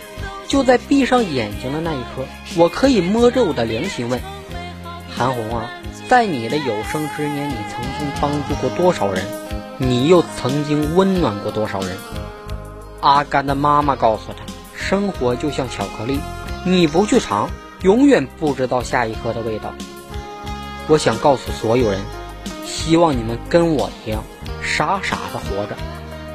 [0.49, 2.25] 就在闭上眼睛的那一刻，
[2.57, 4.19] 我可以摸着我的良心问：
[5.15, 5.69] 韩红啊，
[6.09, 9.23] 在你的有生之年，你曾经帮助过多少人？
[9.77, 11.95] 你又曾经温暖过多少人？
[12.99, 14.43] 阿甘的妈妈告诉他：
[14.75, 16.19] 生活就像巧克力，
[16.65, 17.47] 你不去尝，
[17.83, 19.71] 永远不知道下一颗的味道。
[20.87, 22.01] 我想告诉所有人，
[22.65, 24.23] 希望你们跟我一样，
[24.63, 25.77] 傻傻的活着。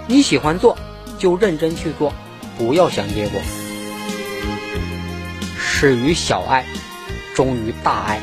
[0.07, 0.79] 你喜欢做，
[1.18, 2.12] 就认真去做，
[2.57, 3.40] 不要想结果。
[5.76, 6.64] 始于小爱，
[7.34, 8.20] 终于大爱；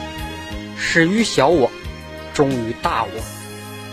[0.77, 1.69] 始于小我，
[2.33, 3.09] 终于大我。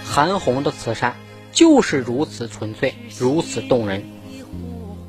[0.04, 1.16] 韩红的慈善
[1.50, 4.04] 就是如此纯粹，如此动人。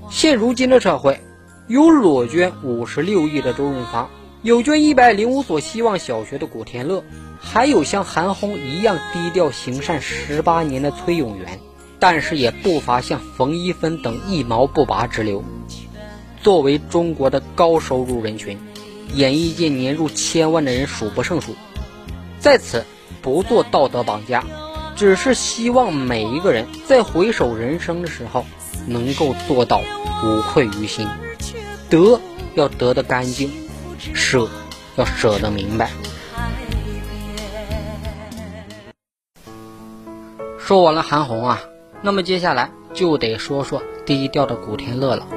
[0.10, 1.22] 现如今的社会，
[1.68, 4.10] 有裸捐五十六亿的周润发。
[4.42, 7.04] 有捐一百零五所希望小学的古天乐，
[7.40, 11.60] 还有像韩红一样低调行善十八年的崔永元，
[12.00, 15.44] 但是也不乏像冯一芬等一毛不拔之流。
[16.42, 18.58] 作为中国的高收入人群，
[19.14, 21.56] 演艺界年入千万的人数不胜数。
[22.40, 22.86] 在此
[23.22, 24.44] 不做道德绑架，
[24.96, 28.46] 只是希望每一个人在回首人生的时候，
[28.88, 29.82] 能够做到
[30.24, 31.08] 无愧于心，
[31.90, 32.20] 得
[32.56, 33.52] 要得的干净。
[34.14, 34.48] 舍
[34.96, 35.92] 要舍得明白。
[40.58, 41.62] 说完了韩红啊，
[42.02, 45.28] 那么接下来就得说说低调的古天乐了。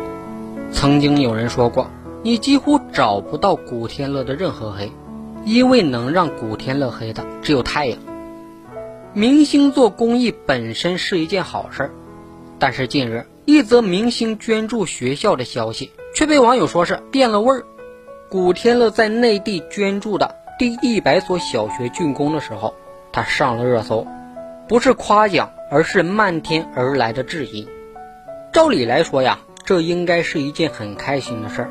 [0.73, 1.91] 曾经有人说过，
[2.23, 4.91] 你几乎找不到古天乐的任何黑，
[5.45, 7.99] 因为能让古天乐黑的只有太阳。
[9.13, 11.93] 明星做公益本身是一件好事，
[12.59, 17.65] 但是近日一则明星捐助学校的消息却被网友说是变了味儿。
[18.31, 22.75] 古天乐在内地捐助的第一百所小学竣工的时候，
[23.13, 24.07] 他上了热搜，
[24.67, 27.69] 不是夸奖，而是漫天而来的质疑。
[28.53, 31.70] 照理来说呀，这应该是一件很开心的事儿，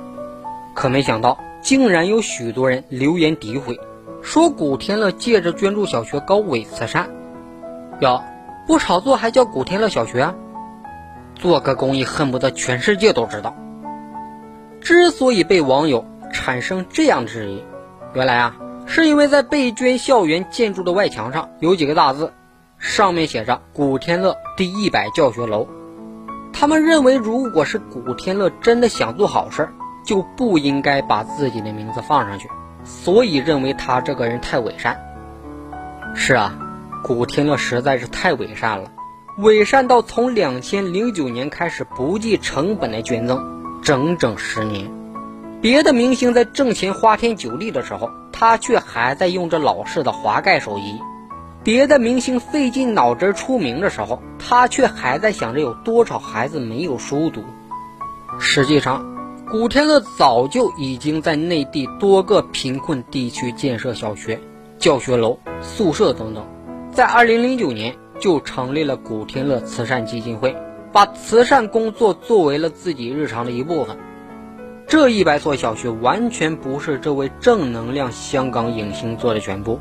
[0.73, 3.79] 可没想到竟然有许多人留言诋毁，
[4.21, 7.09] 说古天乐借着捐助小学搞伪慈善。
[7.99, 8.23] 哟，
[8.67, 10.33] 不炒作还叫古天乐小学？
[11.35, 13.55] 做个公益恨不得全世界都知道。
[14.79, 16.05] 之所以被网友。
[16.33, 17.61] 产生这样质疑，
[18.13, 22.31] 原来啊，是因为在被捐校园建筑的外墙上有几个大字，
[22.77, 25.67] 上面写着“古天乐第一百教学楼”。
[26.53, 29.69] 他们认为，如果是古天乐真的想做好事，
[30.03, 32.49] 就不应该把自己的名字放上去，
[32.83, 34.99] 所以认为他这个人太伪善。
[36.13, 36.53] 是啊，
[37.03, 38.91] 古天乐实在是太伪善了，
[39.37, 43.39] 伪善到从两千零九年开始不计成本的捐赠，
[43.81, 44.91] 整整十年。
[45.61, 50.99] 别的明星在挣钱花天酒地的时候，他却还在用着老式的滑盖手机；
[51.63, 57.43] 别的明星费尽脑汁出名的时候，他却还在想着有多少孩子没有书读。
[58.39, 59.05] 实际上，
[59.49, 64.39] 古天乐早就已经在内地多个贫困地区建设小学、
[64.79, 66.43] 教学楼、宿舍等等。
[66.91, 70.55] 在2009年就成立了古天乐慈善基金会，
[70.91, 73.97] 把慈善工作作为了自己日常的一部分。
[74.87, 79.79] 这一百所小学完全不是这位正能量香港影星做的全部。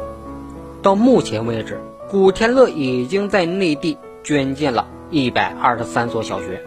[0.83, 6.63] 到目前为止，古天乐已经在内地捐建了一百二十三所小学。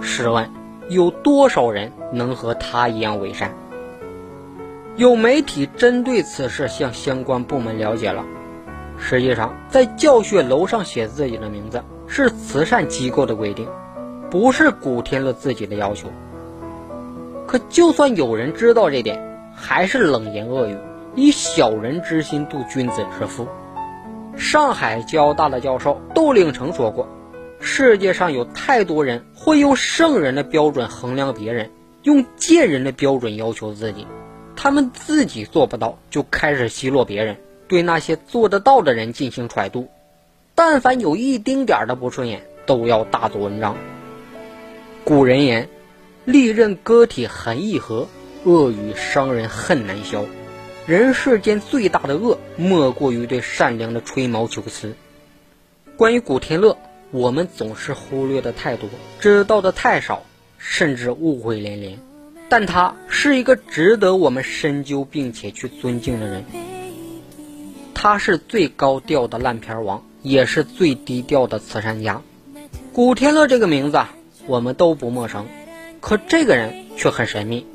[0.00, 0.50] 试问，
[0.90, 3.52] 有多少人能和他一样伪善？
[4.96, 8.24] 有媒体针对此事向相关部门了解了。
[8.98, 13.66] 实际上，在教学楼上写自己的名字是慈善机构的规定，
[14.28, 16.08] 不是古天乐自己的要求。
[17.46, 19.18] 可就算有人知道这点，
[19.54, 20.76] 还是冷言恶语，
[21.14, 23.46] 以小人之心度君子之腹。
[24.36, 27.08] 上海交大的教授窦令成说过
[27.60, 31.70] ：“世界上有太多人会用圣人的标准衡量别人，
[32.02, 34.06] 用贱人的标准要求自己。
[34.54, 37.36] 他们自己做不到，就开始奚落别人，
[37.68, 39.88] 对那些做得到的人进行揣度。
[40.54, 43.76] 但凡有一丁点的不顺眼，都要大做文章。”
[45.04, 45.68] 古人言。
[46.24, 48.06] 利刃割体痕易合，
[48.44, 50.26] 恶语伤人恨难消。
[50.88, 54.96] 人世间最大的恶，莫过于对善良的吹毛求疵。
[55.98, 56.78] 关于古天乐，
[57.10, 58.88] 我们总是忽略的太多，
[59.20, 60.24] 知道的太少，
[60.56, 61.98] 甚至误会连连。
[62.48, 66.42] 但他是一个值得我们深究并且去尊敬的人。
[67.92, 72.22] 他是最高调的烂片王，也是最低调的慈善家。
[72.94, 74.14] 古天乐这个名字啊，
[74.46, 75.46] 我们都不陌生。
[76.00, 77.66] 可这个人却很神秘。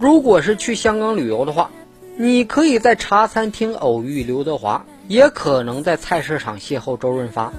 [0.00, 1.70] 如果是去香港旅游的话，
[2.16, 7.52] 你可以在茶餐厅偶遇刘德华，也可能在菜市场邂逅周润发，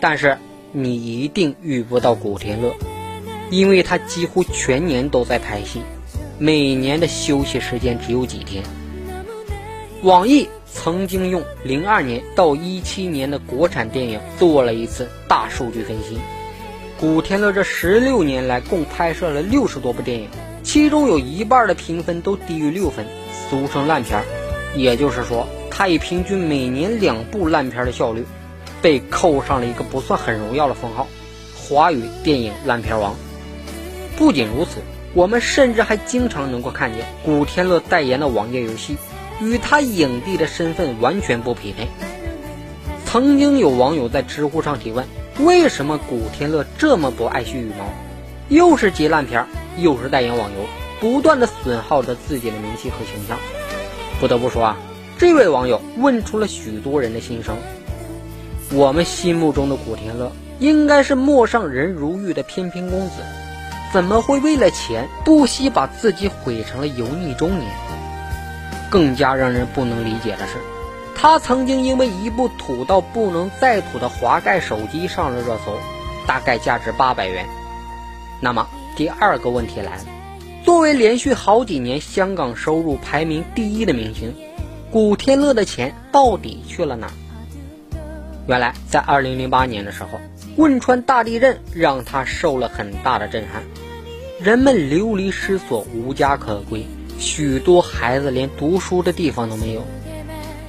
[0.00, 0.38] 但是
[0.72, 2.72] 你一定遇不到古天乐，
[3.50, 5.82] 因为他几乎全年都在拍戏，
[6.38, 8.64] 每年的休息时间只有几天。
[10.02, 16.16] 网易曾经用零二年到一七年的国产电影做了一次大数据分析，
[16.98, 20.30] 古天乐这十六年来共拍摄了六十多部电影，
[20.62, 23.04] 其中有一半的评分都低于六分，
[23.48, 24.24] 俗称烂片儿。
[24.76, 28.24] 也就是说，他以平均每年两部烂片的效率，
[28.82, 31.06] 被扣上了一个不算很荣耀的封号——
[31.56, 33.14] 华语电影烂片王。
[34.16, 34.80] 不仅如此，
[35.14, 38.96] 我们甚至还经常能够看见古天乐代言的网页游戏。
[39.40, 41.86] 与他影帝的身份完全不匹配。
[43.06, 45.06] 曾经有网友在知乎上提问：
[45.38, 47.84] 为什么古天乐这么不爱惜羽毛？
[48.48, 49.46] 又是接烂片儿，
[49.76, 50.66] 又是代言网游，
[51.00, 53.38] 不断的损耗着自己的名气和形象。
[54.20, 54.76] 不得不说啊，
[55.18, 57.56] 这位网友问出了许多人的心声。
[58.72, 63.22] 我们心目中的古天乐，应该是陌上人如玉的翩翩公子，
[63.92, 67.70] 怎么会为了钱不惜把自己毁成了油腻中年？
[68.90, 70.54] 更加让人不能理解的是，
[71.14, 75.78] 他曾经因为一部土到不能再土的滑盖手机上了热搜，
[76.26, 77.46] 大概价值八百元。
[78.40, 80.02] 那么第二个问题来了：
[80.68, 84.34] 作为连续好几年香港收入排名第一的明星，
[84.90, 87.10] 古天乐的钱到底去了哪？
[88.46, 90.20] 原来在二零零八年的时候，
[90.58, 93.62] 汶川大地震让他受了很大的震撼，
[94.42, 96.84] 人们流离失所，无家可归。
[97.18, 99.82] 许多孩子连读书的地方都没有，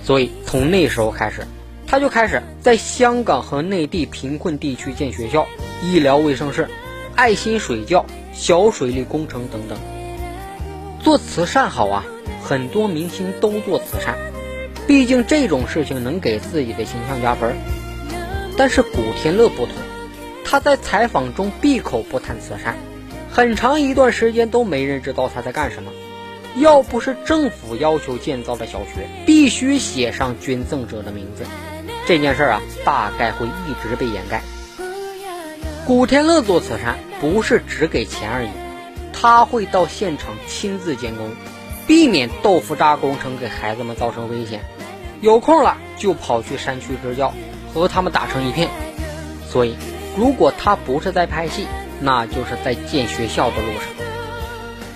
[0.02, 1.46] 所以从那时候开始，
[1.86, 5.46] 他就开始在香港和内地贫困地区建学校、
[5.84, 6.70] 医疗卫生室、
[7.18, 8.06] 爱心水窖、
[8.40, 9.78] 小水利工程等等。
[11.04, 12.06] 做慈善好啊，
[12.42, 14.16] 很多明星都做慈善，
[14.88, 17.54] 毕竟这种事情能给自己的形象加分。
[18.58, 19.76] 但是古天乐不同，
[20.46, 22.78] 他在采访中闭口不谈慈善，
[23.30, 25.92] 很长一段时间都没人知道他在干什么。
[26.56, 31.44] 要不是政府要求建造的小学必须写上捐赠者的名字，
[32.08, 34.42] 这件事啊，大概会一直被掩盖。
[35.90, 38.50] 古天乐做慈善不是只给钱而已，
[39.12, 41.32] 他会到现场亲自监工，
[41.88, 44.62] 避免豆腐渣工程给孩子们造成危险。
[45.20, 47.34] 有空了就跑去山区支教，
[47.74, 48.70] 和他们打成一片。
[49.48, 49.76] 所以，
[50.16, 51.66] 如果他不是在拍戏，
[52.00, 54.06] 那就是在建学校的路上。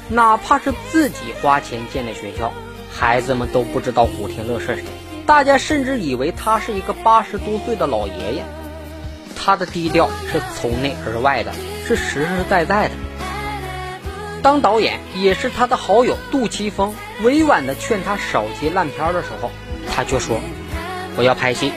[0.09, 2.53] 哪怕是自己花钱建的学校，
[2.91, 4.83] 孩子们都不知道古天乐是谁，
[5.25, 8.45] 大家甚至以为他是一个八十多岁的老爷爷。
[9.35, 11.51] 他的低调是从内而外的，
[11.87, 12.95] 是实实在在的。
[14.41, 19.49] 当导演也是他的好友杜琪峰委婉的劝他少接烂片的时候，
[19.89, 20.39] 他却说
[21.15, 21.71] ：“我要拍戏，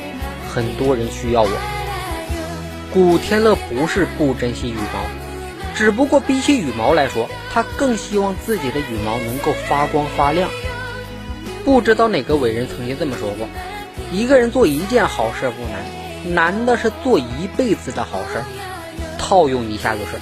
[0.53, 1.51] 很多人需要我。”
[2.93, 5.01] 古天乐不是不珍惜羽毛。
[5.75, 10.49] 只不过比起羽毛来说，他更希望自己的羽毛能够发光发亮。
[11.65, 13.47] 不知道哪个伟人曾经这么说过：
[14.11, 15.85] 一个人做一件好事不难，
[16.25, 18.43] 难的是做一辈子的好事。
[19.19, 20.13] 套用一下就是，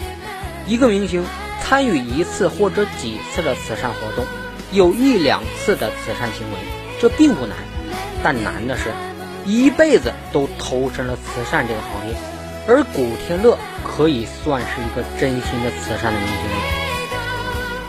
[0.66, 1.24] 一个明星
[1.62, 4.24] 参与一次或者几次的慈善活动，
[4.72, 6.58] 有一两次的慈善行为，
[7.00, 7.56] 这并不难，
[8.22, 8.92] 但难的是，
[9.44, 12.14] 一辈子都投身了慈善这个行业。
[12.66, 16.56] 而古天乐可以算是一个真心的慈善的明星了。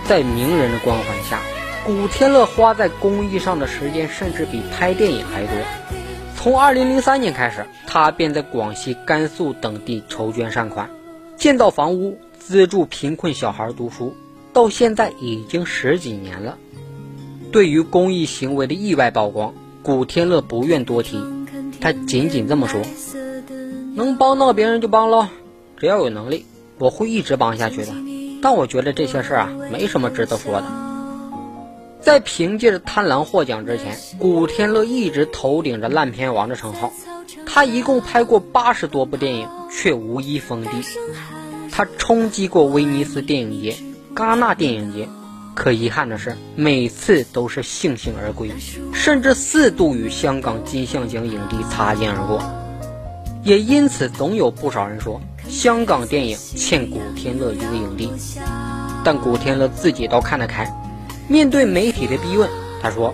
[0.05, 1.39] 在名人的光环下，
[1.85, 5.55] 古天乐花在公益上的时间甚至比拍电影还多。
[6.45, 10.91] 从2003年开始，他便在广西、甘肃等地筹捐善款，
[11.35, 14.13] 建造房屋，资助贫困小孩读书。
[14.53, 16.55] 到现在已经十几年了。
[17.51, 21.19] 对于公益行为的意外曝光，古天乐不愿多提，
[21.81, 22.79] 他仅仅这么说。
[23.95, 25.27] 能帮到别人就帮喽，
[25.77, 26.45] 只要有能力，
[26.77, 27.91] 我会一直帮下去的。
[28.43, 30.84] 但我觉得这些事儿啊，没什么值得说的。
[32.05, 36.93] 在凭借着《贪狼》获奖之前，古天乐一直头顶着烂片王的称号。
[37.47, 40.69] 他一共拍过八十多部电影，却无一封帝。
[41.71, 43.75] 他冲击过威尼斯电影节、
[44.13, 45.09] 戛纳电影节，
[45.55, 48.51] 可遗憾的是，每次都是悻悻而归，
[48.93, 52.39] 甚至四度与香港金像奖影帝擦肩而过。
[53.41, 58.11] 也因此，总有不少人说香港电影欠古天乐一个影帝，
[59.03, 60.71] 但古天乐自己倒看得开。
[61.27, 62.49] 面对媒体的逼问，
[62.81, 63.13] 他说：“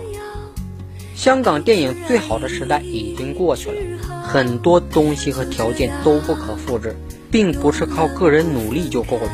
[1.16, 3.80] 香港电影最好的时代已经过去了，
[4.22, 6.94] 很多东西和条件都不可复制，
[7.30, 9.30] 并不是靠个人努力就够了。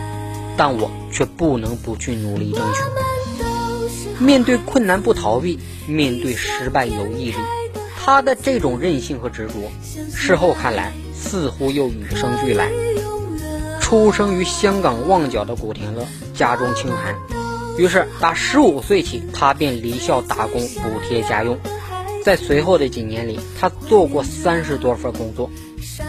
[0.57, 4.25] 但我却不能不去努力争取。
[4.25, 7.37] 面对困难不逃避，面对失败有毅力。”
[8.01, 9.71] 他的这种韧性和执着，
[10.15, 12.71] 事后看来似乎又与生俱来。
[13.81, 17.17] 出生于香港旺角的古天乐，家中清寒，
[17.79, 21.57] 于是打十五岁起，他便离校打工补贴家用。
[22.25, 25.49] 在随后的几年里，他做过三十多份工作，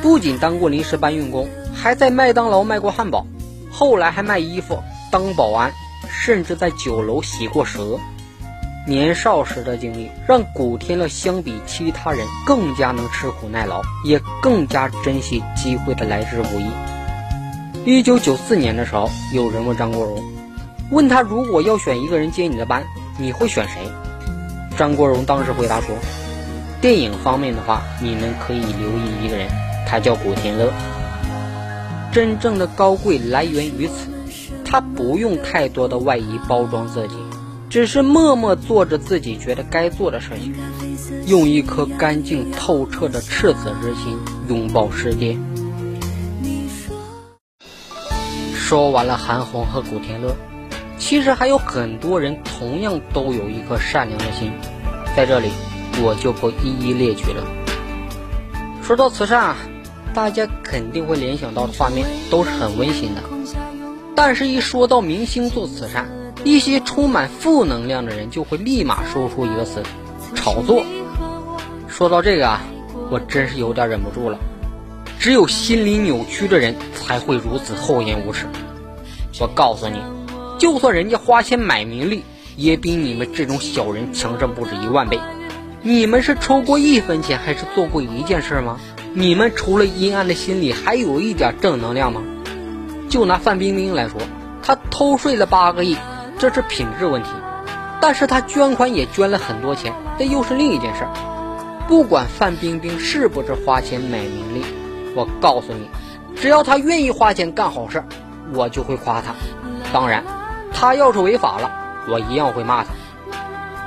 [0.01, 3.25] 不仅当过临时搬运工，还在麦当劳卖过汉堡，
[3.71, 4.79] 后来还卖衣服、
[5.11, 5.71] 当保安，
[6.09, 7.99] 甚至在酒楼洗过蛇。
[8.87, 16.65] 年少时的经历让古天乐相比其他人更加能吃苦耐劳，也更加珍惜机会的来之不易。
[17.85, 20.23] 一九九四年的时候，有人问张国荣，
[20.91, 22.83] 问他如果要选一个人接你的班，
[23.17, 23.91] 你会选谁？
[24.77, 25.95] 张国荣当时回答说
[26.81, 29.47] ：“电影方面的话，你们可以留意一个人，
[29.87, 30.71] 他叫古天乐。
[32.11, 34.09] 真正的高贵来源于此，
[34.65, 37.15] 他不用太多的外衣包装自己。”
[37.69, 40.55] 只是默默做着自己觉得该做的事情，
[41.27, 44.17] 用一颗干净透彻的赤子之心
[44.47, 45.37] 拥抱世界。
[48.55, 50.35] 说完了韩红和古天乐，
[50.99, 54.51] 其实还有很多人同样都有一颗善良的心，
[55.15, 55.49] 在这里
[56.03, 57.43] 我就不一一列举了。
[58.83, 59.55] 说到慈善啊，
[60.13, 63.21] 大家肯定会联想到的画面都是很温馨的，
[64.15, 66.07] 但是一说到明星做慈善，
[66.43, 69.81] 一些充满负能量的人就会立马说出一个词：
[70.35, 70.83] 炒作。
[71.87, 72.61] 说到这个啊，
[73.09, 74.37] 我真是有点忍不住了。
[75.17, 78.47] 只有心理扭曲的人才会如此厚颜无耻。
[79.41, 80.01] 我告诉你，
[80.59, 82.23] 就算人家花钱买名利，
[82.55, 85.19] 也比你们这种小人强上不止一万倍。
[85.81, 88.77] 你们是抽过一分钱，还是做过一件事吗？
[89.13, 92.21] 你们除了阴暗的心里，还有一点正能量吗？
[93.09, 94.19] 就拿范冰冰来说，
[94.61, 95.97] 她偷税了八个亿。
[96.37, 97.29] 这是品质问题，
[98.01, 101.07] 但是她捐款也捐了很多钱，这又是另一件事。
[101.87, 104.63] 不管范冰冰是不是花钱买名利，
[105.15, 105.89] 我告诉你，
[106.35, 108.03] 只要她愿意花钱干好事，
[108.53, 109.33] 我就会夸她。
[109.91, 110.23] 当然，
[110.73, 111.71] 他要是违法了，
[112.07, 112.89] 我一样会骂他。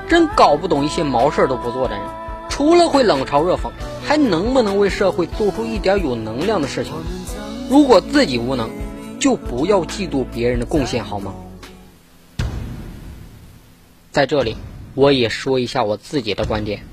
[0.08, 2.04] 真搞不懂一些毛事都不做的人，
[2.50, 3.70] 除了会冷嘲热讽，
[4.04, 6.92] 还能不能为社会做出一点有能量的事情？
[7.70, 8.68] 如果自己无能，
[9.18, 11.32] 就不要嫉妒别人的贡献，好吗？
[14.10, 14.58] 在这里，
[14.94, 16.84] 我也说一下我自己的观点。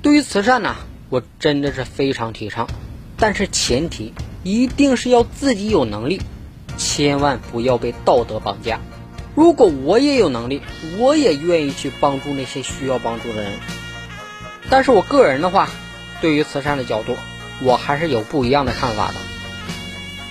[0.00, 0.76] 对于慈善呢，
[1.08, 2.68] 我真的是非常提倡，
[3.16, 6.20] 但是前提一定是要自己有能力，
[6.76, 8.78] 千万不要被道德绑架。
[9.38, 10.62] 如果我也有能力，
[10.98, 13.52] 我也愿意去帮助那些需要帮助的人。
[14.68, 15.68] 但是我个人的话，
[16.20, 17.16] 对于慈善的角度，
[17.62, 19.14] 我还是有不一样的看法的。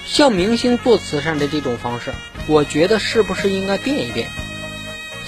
[0.05, 2.13] 像明星做慈善的这种方式，
[2.47, 4.27] 我觉得是不是应该变一变？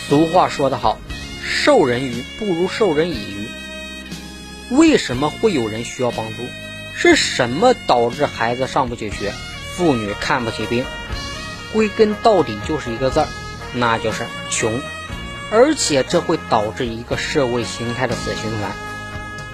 [0.09, 0.99] 俗话说得好，
[1.41, 4.75] 授人鱼不如授人以渔。
[4.75, 6.43] 为什么会有人需要帮助？
[6.97, 9.31] 是什么导致孩子上不起学，
[9.77, 10.83] 妇女看不起病？
[11.71, 13.27] 归根到底就是一个字儿，
[13.73, 14.81] 那就是穷。
[15.51, 18.71] 而且这会导致一个社会形态的死循环：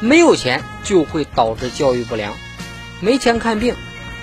[0.02, 2.34] 没有钱就会导致教育不良，
[3.00, 3.76] 没钱看病，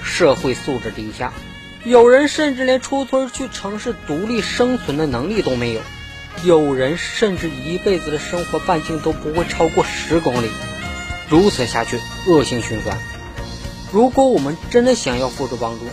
[0.05, 1.33] 社会素质低下，
[1.85, 5.81] 有人甚至连出村去城市独立生存的能力都没有。
[6.45, 10.51] 有人甚至一辈子的生活半径都不会超过十公里，
[11.29, 12.99] 如此下去恶性循环。
[13.93, 15.87] 如果我们真的想要付出帮助，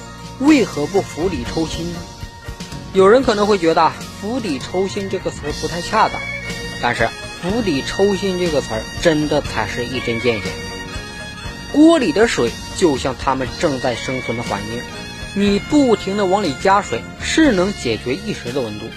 [0.46, 2.00] 为何不釜底抽薪呢？
[2.92, 6.20] 有人可能会觉得“釜底抽薪”这个词不太恰当，
[6.82, 7.08] 但是
[7.40, 10.50] “釜底抽薪”这个词儿真的才是一针见血。
[11.72, 14.82] 锅里的水就像他们正在生存的环境，
[15.36, 18.88] 你不停的往里加水是能解决一时的温度。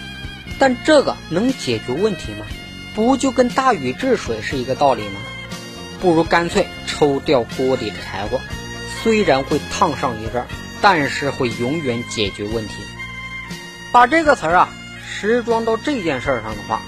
[0.59, 2.47] 但这个能解决问题吗？
[2.95, 5.21] 不就跟大禹治水是一个道理吗？
[6.01, 8.41] 不如干脆抽掉锅里的柴火，
[9.03, 10.47] 虽然会烫上一阵，
[10.81, 12.75] 但是会永远解决问题。
[13.93, 14.69] 把这个词儿啊
[15.07, 16.81] 时装到这件事上的话，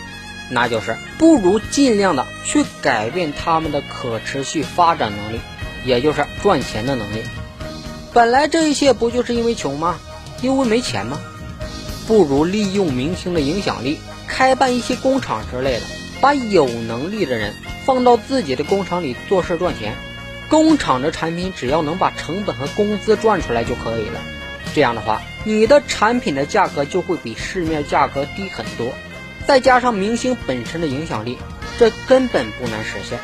[0.51, 5.41] 那就是不如尽量的去改变他们的可持续发展能力，
[5.85, 7.23] 也就是赚钱的能力。
[8.13, 9.99] 本来这一切不就是因为穷吗？
[10.41, 11.21] 因为没钱吗？
[12.07, 15.83] 不如利用明星的影响力，开办一些工厂之类的，
[16.21, 19.95] 把有能力的人放到自己的工厂里做事赚钱。
[20.49, 24.21] 工厂的产品只要能把成本和工资赚出来就可以了。
[24.75, 28.93] 这样的话，你的产品的价格就会比市面价格低很多。
[29.47, 31.39] 再加上明星本身的影响力，
[31.79, 33.19] 这根本不难实现。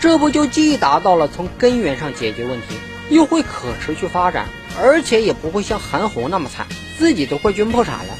[0.00, 2.76] 这不就既达到了从根源上解决问题，
[3.08, 4.46] 又会可持续发展，
[4.78, 6.66] 而且也不会像韩红那么惨。
[6.98, 8.14] 自己都快捐破产了，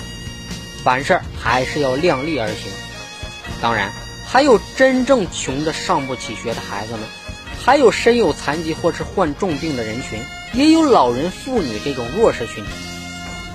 [0.85, 2.71] 凡事还是要量力而行。
[3.61, 3.91] 当然，
[4.27, 7.01] 还有真正穷的上不起学的孩子们，
[7.65, 10.21] 还有身有残疾或是患重病的人群，
[10.57, 12.71] 也有老人、妇女这种弱势群体。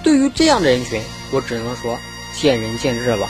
[0.04, 1.98] 对于这样的人群，我只能说，
[2.36, 3.28] 见仁见智吧。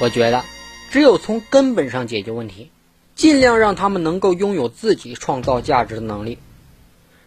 [0.00, 0.42] 我觉得，
[0.90, 2.72] 只有从根本上解决问题，
[3.14, 6.38] 尽量让他们能够拥有自己创造价值的能力。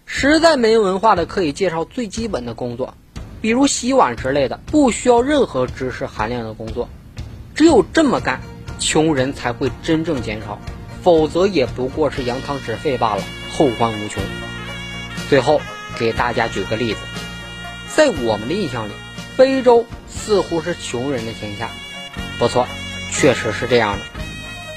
[0.06, 2.94] 实在没文化的，可以介绍最基本的工作，
[3.40, 6.90] 比如洗碗之类的，不需要任何知识含量的工作。
[7.56, 8.42] 只有这么干，
[8.80, 10.60] 穷人才会真正减少，
[11.02, 14.22] 否则也不过是扬汤止沸罢了，后患无穷。
[15.30, 15.62] 最后
[15.98, 17.00] 给大家举个例子，
[17.96, 18.92] 在我们的印象里，
[19.36, 21.70] 非洲似乎是穷人的天下。
[22.40, 22.68] 不错，
[23.12, 24.04] 确实是这样的。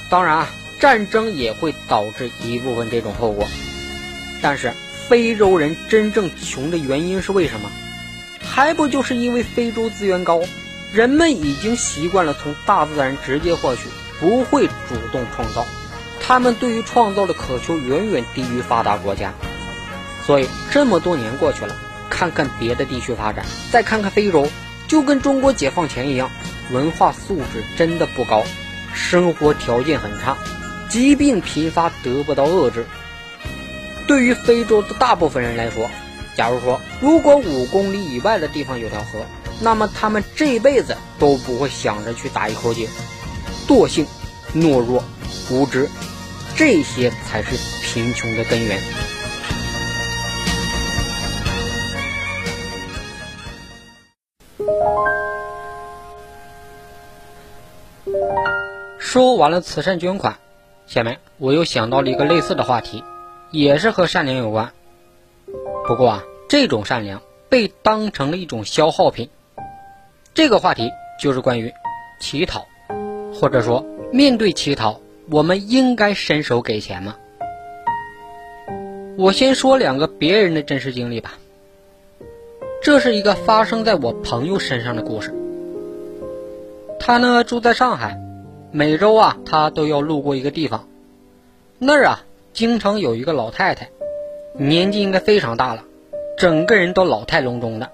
[0.09, 0.49] 当然啊，
[0.81, 3.47] 战争也会导致一部分这种后果，
[4.43, 4.73] 但是。
[5.09, 7.69] 非洲人真正穷的原因是为什么？
[8.45, 10.41] 还不就是因为非洲资源高，
[10.93, 13.89] 人们已经习惯了从大自然直接获取，
[14.21, 15.67] 不会主动创造。
[16.21, 19.35] 他们对于创造的渴求远远低于发达国家。
[20.31, 21.77] 所以这么多年过去了，
[22.09, 24.47] 看看别的地区发展，再看看非洲，
[24.87, 26.31] 就跟中国解放前一样，
[26.71, 28.45] 文化素质真的不高，
[28.95, 30.39] 生活条件很差，
[30.89, 32.87] 疾病频发得不到遏制。
[34.07, 35.91] 对于非洲的大部分人来说，
[36.37, 39.27] 假如说如果五公里以外的地方有条河，
[39.59, 42.87] 那么他们这辈子都不会想着去打一口井。
[43.67, 44.07] 惰性、
[44.55, 45.03] 懦弱、
[45.51, 45.91] 无知，
[46.55, 48.81] 这些才是贫穷的根源。
[59.01, 60.37] 说完了慈善捐款，
[60.87, 63.03] 下面我又想到了一个类似的话题。
[63.51, 64.71] 也是和善良有关，
[65.85, 69.29] 不过啊，这种善良被当成了一种消耗品。
[70.33, 71.73] 这个话题就是关于
[72.21, 72.65] 乞讨，
[73.35, 75.01] 或者说面对乞讨，
[75.33, 77.17] 我们应该伸手给钱吗？
[79.19, 81.33] 我先说两个别人的真实经历吧。
[82.85, 85.35] 这是一个发生在我朋友身上的故事。
[87.01, 88.17] 他呢住在上海，
[88.73, 90.89] 每周啊他都要路过一个地方，
[91.79, 92.25] 那儿啊。
[92.53, 93.91] 经常有一个老太太，
[94.59, 95.85] 年纪应该非常大了，
[96.37, 97.93] 整个人都老态龙钟的。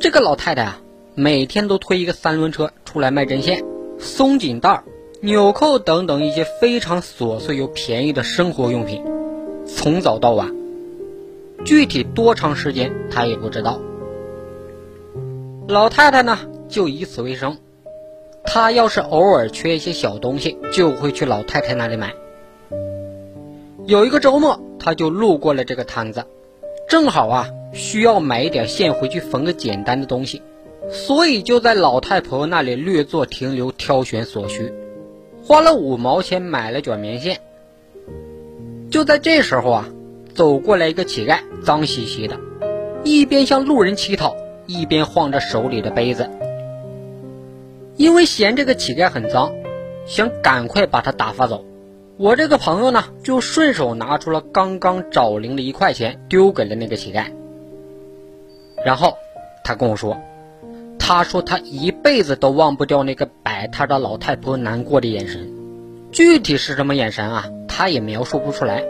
[0.00, 0.82] 这个老太太啊，
[1.14, 3.62] 每天都推一个三轮车出来卖针线、
[4.00, 4.82] 松紧带、
[5.20, 9.04] 纽扣等等一些非常琐碎又便宜的生活用品，
[9.64, 10.52] 从早到晚，
[11.64, 13.80] 具体多长时间她也不知道。
[15.68, 17.56] 老太太呢，就以此为生。
[18.50, 22.14] 她要是偶尔缺一些小东西，就会去老太太那里买。
[23.86, 26.24] 有一个周末，他就路过了这个摊子，
[26.88, 30.42] 正好啊需要买一点线回去缝个简单的东西，
[30.90, 34.72] 所以就在老太婆那里略作停留，挑选所需，
[35.44, 37.40] 花了五毛钱买了卷棉线。
[38.90, 39.88] 就在这时候啊，
[40.34, 42.38] 走过来一个乞丐，脏兮兮的，
[43.04, 44.34] 一边向路人乞讨，
[44.66, 46.30] 一边晃着手里的杯子。
[47.98, 49.52] 因为嫌这个乞丐很脏，
[50.06, 51.64] 想赶快把他打发走。
[52.16, 57.24] 我这个朋友呢，就顺手拿出了刚刚找零的一块钱，丢给了那个乞丐。
[58.84, 59.14] 然后
[59.64, 60.16] 他跟我说
[60.96, 65.52] ：“他说他一辈子都忘不掉那个摆摊的老太婆难过的眼神，
[66.12, 68.84] 具体是什么眼神啊，他也描述不出来。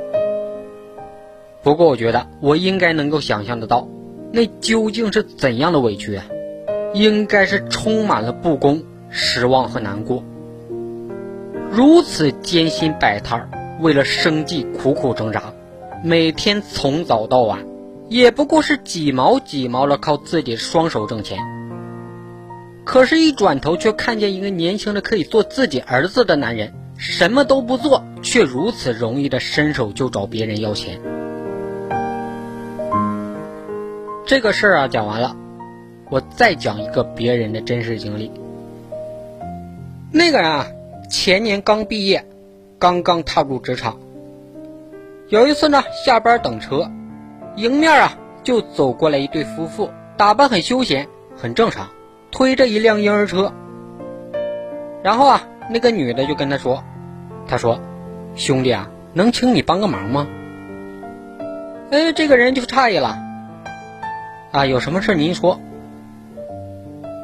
[1.63, 3.89] 不过我觉得我应该能够想象得到，
[4.33, 6.27] 那究竟是怎样的委屈啊？
[6.93, 8.83] 应该是充满了不公、
[9.19, 10.25] 失望和难过。”
[11.71, 13.49] 如此艰辛摆摊儿，
[13.81, 15.53] 为了生计苦苦挣扎，
[16.03, 17.59] 每天从早到晚，
[18.09, 21.39] 也不过是几毛几毛的靠自己双手挣钱。
[22.85, 30.99] 可是，一转头却看见一个年轻的可以做自己儿子的男人，什么都不做，却如此容易的伸手就找别人要钱。
[34.25, 35.37] 这个事儿啊，讲完了，
[36.09, 38.31] 我再讲一个别人的真实经历。
[40.13, 40.67] 那个人啊。
[41.11, 42.27] 前年刚毕业，
[42.79, 43.99] 刚刚踏入职场。
[45.29, 46.91] 有一次呢，下班等车，
[47.57, 49.89] 迎面啊就走过来一对夫妇，
[50.19, 51.89] 打扮很休闲，很正常，
[52.31, 53.55] 推着一辆婴儿车。
[55.03, 56.85] 然后啊，那个女的就跟他说
[57.49, 57.81] ：“他说，
[58.35, 60.29] 兄弟啊，能请你帮个忙吗？”
[61.91, 63.19] 哎，这个人就诧异了。
[64.53, 65.59] 啊，有什么事您说。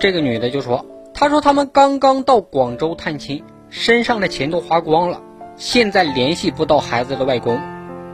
[0.01, 5.21] 这个女的就说：“他说他们刚刚到广州探亲。”身上的钱都花光了，
[5.57, 7.61] 现在联系不到孩子的外公，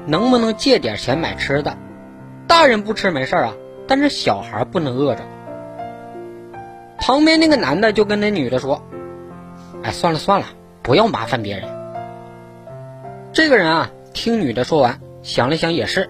[0.07, 1.77] 能不能借点钱买吃的？
[2.47, 3.53] 大人不吃没事啊，
[3.87, 5.23] 但是小孩不能饿着。
[6.99, 8.83] 旁边那个男的就跟那女的说
[9.85, 10.47] ：“哎，算了算了，
[10.83, 11.69] 不要麻烦别人。”
[13.35, 16.09] 这个人啊，听女的说完，想了想也是，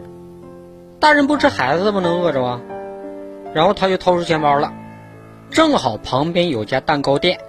[1.01, 2.61] 大人不吃孩子不能饿着啊。
[3.53, 4.73] 然后他就掏出钱包了，
[5.51, 7.41] 正好旁边有家蛋糕店，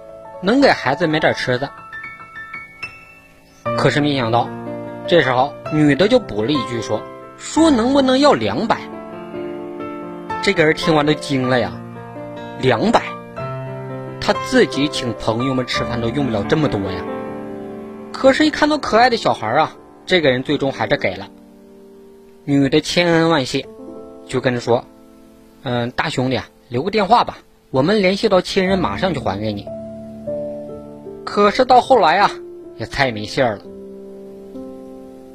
[0.42, 1.70] 能给孩子买点吃的。
[3.76, 4.48] 可是没想到，
[5.06, 7.00] 这时候女的就补了一句说
[7.38, 8.78] ：“说能不能要两百？”
[10.42, 11.72] 这个人听完都惊了呀，
[12.60, 13.02] 两百，
[14.20, 17.04] 他自己请朋友们吃饭都用不了这么多呀。
[18.12, 19.76] 可是，一看到可爱的小孩啊，
[20.06, 21.28] 这个人最终还是给了。
[22.44, 23.68] 女的千恩万谢，
[24.26, 24.84] 就跟他说
[25.62, 27.38] ：“嗯，大兄弟啊，留个电话吧，
[27.72, 29.66] 我们联系到亲人马上就还给你。”
[31.26, 32.30] 可是到后来啊，
[32.76, 33.62] 也太没信儿了。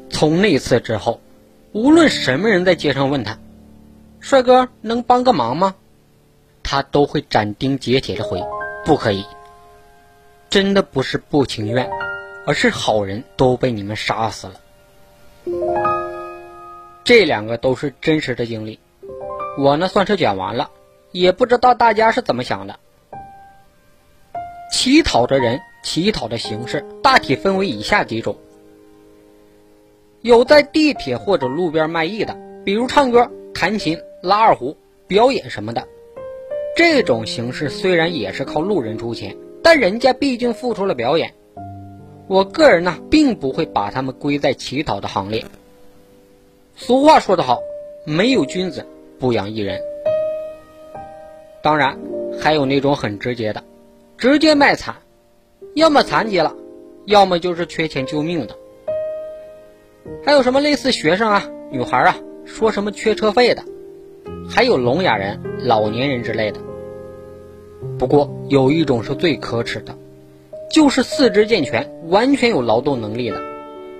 [0.09, 1.19] 从那次之后，
[1.73, 3.37] 无论什么人在街上问他。
[4.19, 5.75] 帅哥，能帮个忙吗？
[6.63, 8.43] 他都会斩钉截铁的回
[8.85, 9.25] ：“不可以。”
[10.49, 11.89] 真的不是不情愿，
[12.45, 14.53] 而是好人都被你们杀死了。
[17.03, 18.79] 这两个都是真实的经历，
[19.57, 20.69] 我呢算是讲完了，
[21.19, 22.79] 也不知道大家是怎么想的。
[24.71, 28.35] 乞讨的人，乞讨的形式大体分为以下几种：
[30.21, 33.99] 有在地铁或者路边卖艺的，比如唱歌、弹琴。
[34.23, 34.75] 拉二胡、
[35.07, 35.87] 表演什么的，
[36.75, 41.35] 这种形式虽然也是靠路人出钱，但人家毕竟付出了表演。
[42.27, 45.45] 我个人呢，并不会把他们归在乞讨的行列。
[46.75, 47.59] 俗话说得好，
[48.05, 48.85] 没有君子
[49.19, 49.79] 不养艺人。
[51.61, 51.97] 当然，
[52.39, 53.63] 还有那种很直接的，
[54.17, 54.95] 直接卖惨，
[55.75, 56.55] 要么残疾了，
[57.05, 58.55] 要么就是缺钱救命的。
[60.25, 63.63] 还有什么类似学生啊、女孩啊，说什么缺车费的。
[64.49, 66.59] 还有聋哑人、老年人之类的。
[67.99, 69.93] 不过有一种是最可耻的，
[70.69, 73.41] 就是四肢健全、完全有劳动能力的，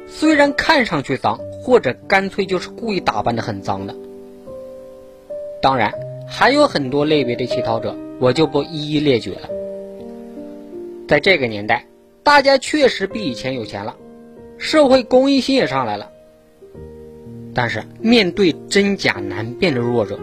[0.08, 3.94] 虽然看上去脏，或者干脆就是故意打扮的很脏的。
[5.62, 5.94] 当然，
[6.28, 9.50] 还有很多类别的乞讨者，我就不一一列举了。
[11.08, 11.86] 在这个年代，
[12.22, 13.96] 大家确实比以前有钱了，
[14.58, 16.12] 社会公益心也上来了。
[17.54, 20.20] 但是面对真假难辨的弱者，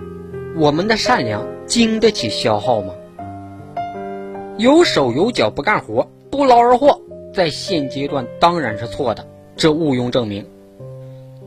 [0.56, 2.94] 我们的善良经得起消耗吗？
[4.58, 7.00] 有手有脚不干活、不劳而获，
[7.32, 9.26] 在现阶段当然是错的，
[9.56, 10.46] 这毋庸证明。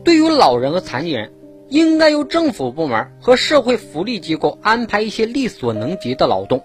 [0.04, 1.30] 对于老人和残疾人，
[1.68, 6.64] 应该由政府部门和社会福利机构安排一些力所能及的劳动。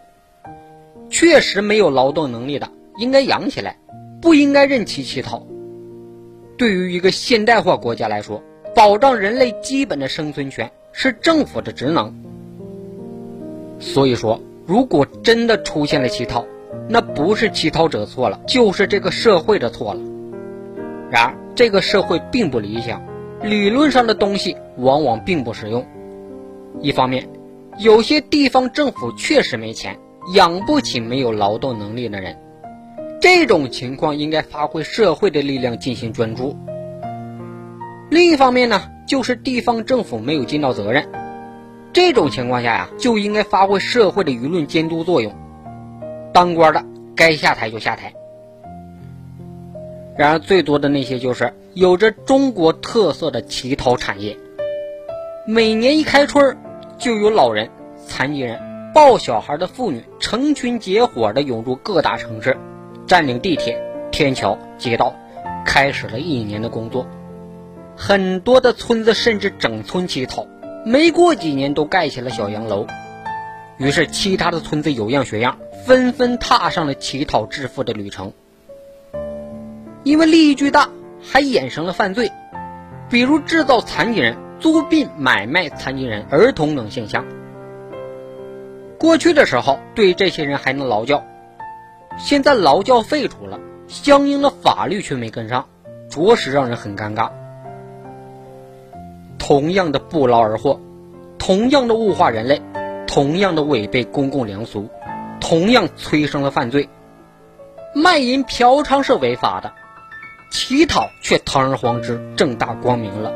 [1.09, 3.77] 确实没有劳动能力的，应该养起来，
[4.21, 5.45] 不应该任其乞讨。
[6.57, 8.41] 对于一个现代化国家来说，
[8.75, 12.13] 保障人类基本的生存权是政府的职能。
[13.79, 16.45] 所以说，如果真的出现了乞讨，
[16.87, 19.99] 那不是乞讨者错了，就是这个社会的错了。
[21.11, 23.03] 然而，这个社会并不理想，
[23.43, 25.85] 理论上的东西往往并不实用。
[26.79, 27.27] 一方面，
[27.77, 29.99] 有些地方政府确实没钱，
[30.33, 32.37] 养不起没有劳动能力的人，
[33.19, 36.55] 这种情况应该发挥社会的力量进行捐助。
[38.09, 41.05] 另一方面呢，就是地方政府没有尽到责任，
[41.91, 45.33] 这种情况下呀，就应该发挥社会的舆论监督作用，
[46.31, 48.13] 当官的该下台就下台。
[50.15, 54.37] 然而，最多的那些就是有着中国特色的乞讨产业，
[55.47, 56.55] 每年一开春
[56.99, 57.71] 就有老人、
[58.05, 58.59] 残疾人、
[58.93, 62.55] 抱小孩的妇女成群结伙的涌入各大城市，
[63.07, 65.15] 占领地铁、天桥、街道，
[65.65, 67.07] 开始了一年的工作。
[67.95, 70.45] 很多的村子甚至整村乞讨，
[70.85, 72.85] 没过几年都盖起了小洋楼。
[73.77, 75.57] 于是，其他的村子有样学样，
[75.87, 78.31] 纷纷踏上了乞讨致富的旅程。
[80.03, 80.89] 因为利益巨大，
[81.23, 82.31] 还衍生了犯罪，
[83.09, 87.25] 比如制造残疾人、租赁、买卖残疾人、儿童等现象。
[88.99, 91.23] 过去的时候，对这些人还能劳教，
[92.17, 95.65] 现在劳教废除了，相应的法律却没跟上，
[96.09, 97.29] 着实让人很尴尬。
[99.37, 100.79] 同样的不劳而获，
[101.37, 102.61] 同样的物化人类，
[103.07, 104.89] 同样的违背公共良俗，
[105.41, 106.87] 同样催生了犯罪。
[107.93, 109.73] 卖淫嫖娼是违法的，
[110.53, 113.33] 乞讨却堂而皇之、正大光明了。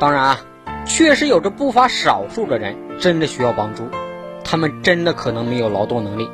[0.00, 0.40] 当然啊，
[0.86, 3.84] 确实有着不乏少数的人真的需要帮助，
[4.42, 6.30] 他们真的可能没有劳动能力。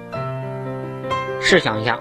[1.40, 1.98] 试想一下，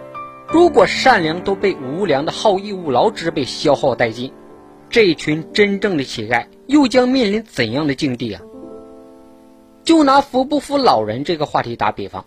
[0.49, 4.31] 如果善良都被无良的好逸恶劳之辈消耗殆尽。
[4.91, 8.41] 这群真正的乞丐又将面临怎样的境地啊？
[9.83, 12.25] 就拿扶不扶老人这个话题打比方，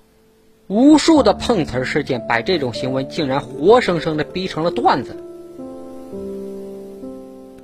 [0.73, 5.15] 无数的碰瓷儿事件把这种行为竟然活生生的逼成了段子。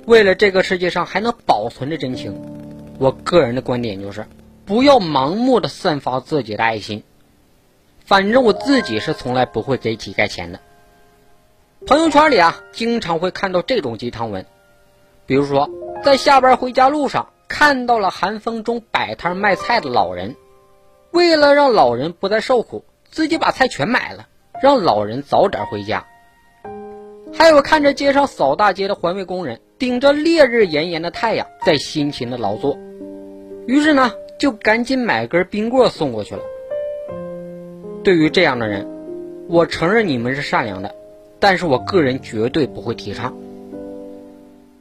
[0.05, 2.39] 为了这个世界上还能保存着真情，
[2.99, 4.27] 我个人的观点就是，
[4.63, 7.01] 不要盲目的散发自己的爱心。
[8.05, 10.59] 反正我自己是从来不会给乞丐钱的。
[11.87, 14.45] 朋友圈里啊，经常会看到这种鸡汤文，
[15.25, 15.67] 比如说
[16.03, 20.35] 在下班回家路上看到了寒风中摆摊卖菜的老人，
[21.09, 24.27] 为了让老人不再受苦，自己把菜全买了，
[24.61, 26.05] 让老人早点回家。
[27.33, 32.77] 还有看着街上扫大街的环卫工人，顶着烈日炎炎的太阳在辛勤的劳作，
[33.67, 36.41] 于是呢，就赶紧买根冰棍送过去了。
[38.03, 38.87] 对于这样的人，
[39.47, 40.95] 我承认你们是善良的，
[41.39, 43.37] 但是我个人绝对不会提倡。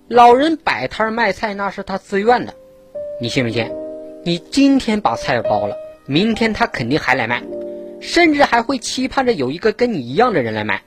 [0.08, 2.54] 老人摆摊卖菜那是他自愿的，
[3.20, 3.70] 你信不信？
[4.24, 5.76] 你今天把菜包了，
[6.06, 7.42] 明天他肯定还来卖，
[8.00, 10.82] 甚至还会期盼着有一个跟你一样的人来买。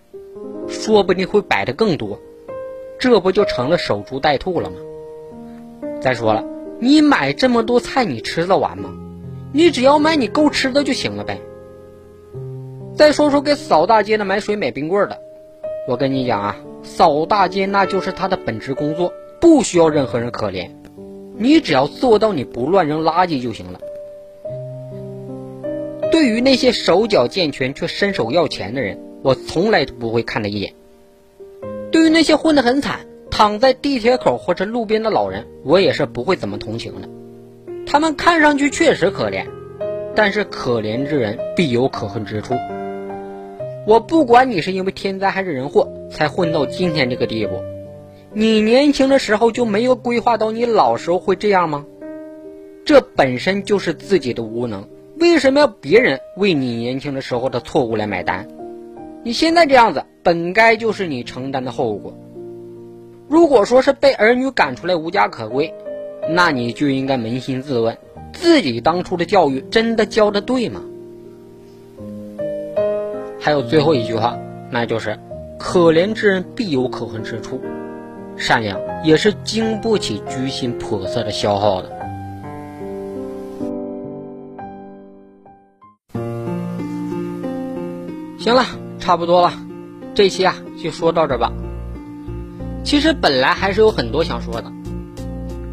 [0.68, 2.20] 说不定会摆的更多，
[2.98, 4.78] 这不就成了守株待兔了吗？
[6.00, 6.46] 再说了，
[6.80, 8.90] 你买这么多菜，你吃得完吗？
[9.52, 11.40] 你只要买你够吃的就行了呗。
[12.96, 15.20] 再说说给扫大街的买水买冰棍的，
[15.88, 20.70] 我跟你讲啊，扫大街那就是他的本职工作，不需要任何人可怜，
[21.36, 23.80] 你只要做到你不乱扔垃圾就行了。
[26.12, 29.00] 对于那些手脚健全却伸手要钱的人。
[29.24, 30.74] 我从来都不会看他一眼。
[31.92, 37.08] 对于那些混得很惨、躺在地铁口或者路边的老人，我也是不会怎么同情的。
[37.86, 39.46] 他们看上去确实可怜，
[40.16, 42.56] 但是可怜之人必有可恨之处。
[43.86, 47.62] 我不管你是因为天灾还是人祸才混到今天这个地步，
[48.34, 51.86] 你年轻的时候就没有规划到你老时候会这样吗？
[52.86, 54.88] 这本身就是自己的无能，
[55.22, 58.48] 为什么要别人为你年轻的时候的错误来买单？
[59.24, 62.18] 你现在这样子，本该就是你承担的后果。
[63.30, 65.72] 如果说是被儿女赶出来无家可归，
[66.28, 67.96] 那你就应该扪心自问，
[68.34, 70.82] 自己当初的教育真的教的对吗？
[73.40, 74.40] 还有最后一句话，
[74.72, 75.20] 那就是
[75.60, 77.62] “可怜之人必有可恨之处”，
[78.38, 82.01] 善良也是经不起居心叵测的消耗的。
[88.42, 88.66] 行了。
[89.00, 89.54] 差不多了，
[90.14, 91.52] 这期啊就说到这吧。
[92.84, 94.72] 其实本来还是有很多想说的，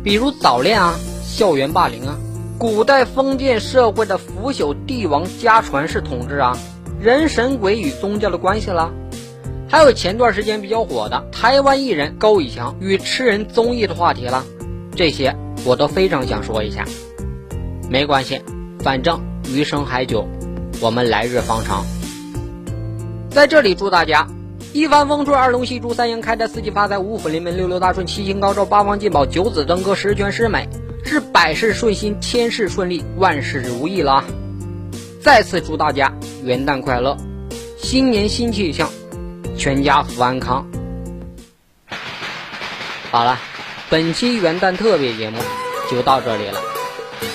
[0.02, 2.16] 比如早恋啊、校园霸凌啊、
[2.56, 6.56] 古代封建社会的腐朽帝王家传式统治啊、
[6.98, 8.90] 人神鬼与宗教的关系啦，
[9.68, 14.42] 还有前段时间比较火的台湾艺人高以翔与吃人综艺的话题啦，
[14.96, 16.86] 这些我都非常想说一下。
[17.90, 18.40] 没关系，
[18.80, 19.20] 反正
[19.52, 20.26] 余生还久，
[20.80, 21.84] 我们来日方长。
[23.30, 24.26] 在这里祝大家
[24.72, 30.68] 一帆风顺，二龙戏珠，三阳开泰，四季发财，五虎临门，六六大顺，七星高照，八方进宝，九子登科，十全十美，
[31.04, 34.24] 是百事顺心，千事顺利，万事如意了。
[35.22, 36.12] 再次祝大家
[36.42, 37.16] 元旦快乐，
[37.78, 38.90] 新年新气象，
[39.56, 40.66] 全家福安康。
[43.10, 43.38] 好了，
[43.88, 45.38] 本期元旦特别节目
[45.90, 46.60] 就到这里了，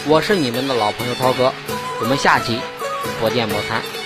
[0.07, 1.53] 我是你们的老朋友涛哥，
[2.01, 2.59] 我们下期
[3.21, 4.02] 不见不散。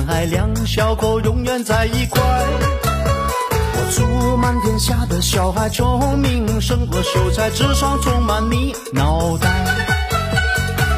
[0.00, 2.22] 男孩，两小口永远在一块。
[2.22, 9.48] 我祝满天下的小孩聪明，胜过秀才，智商充满你脑袋。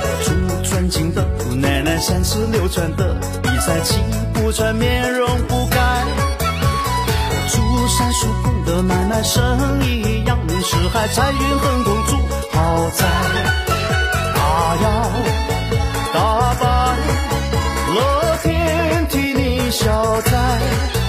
[0.02, 3.98] 我祝尊敬的姑奶奶三十六转的比赛气
[4.32, 5.78] 不喘，面容不改。
[7.28, 12.16] 我祝三叔公的买卖生意扬名四海，财运亨通，祝
[12.56, 13.04] 好在。
[14.36, 15.08] 啊呀，
[20.24, 21.01] 消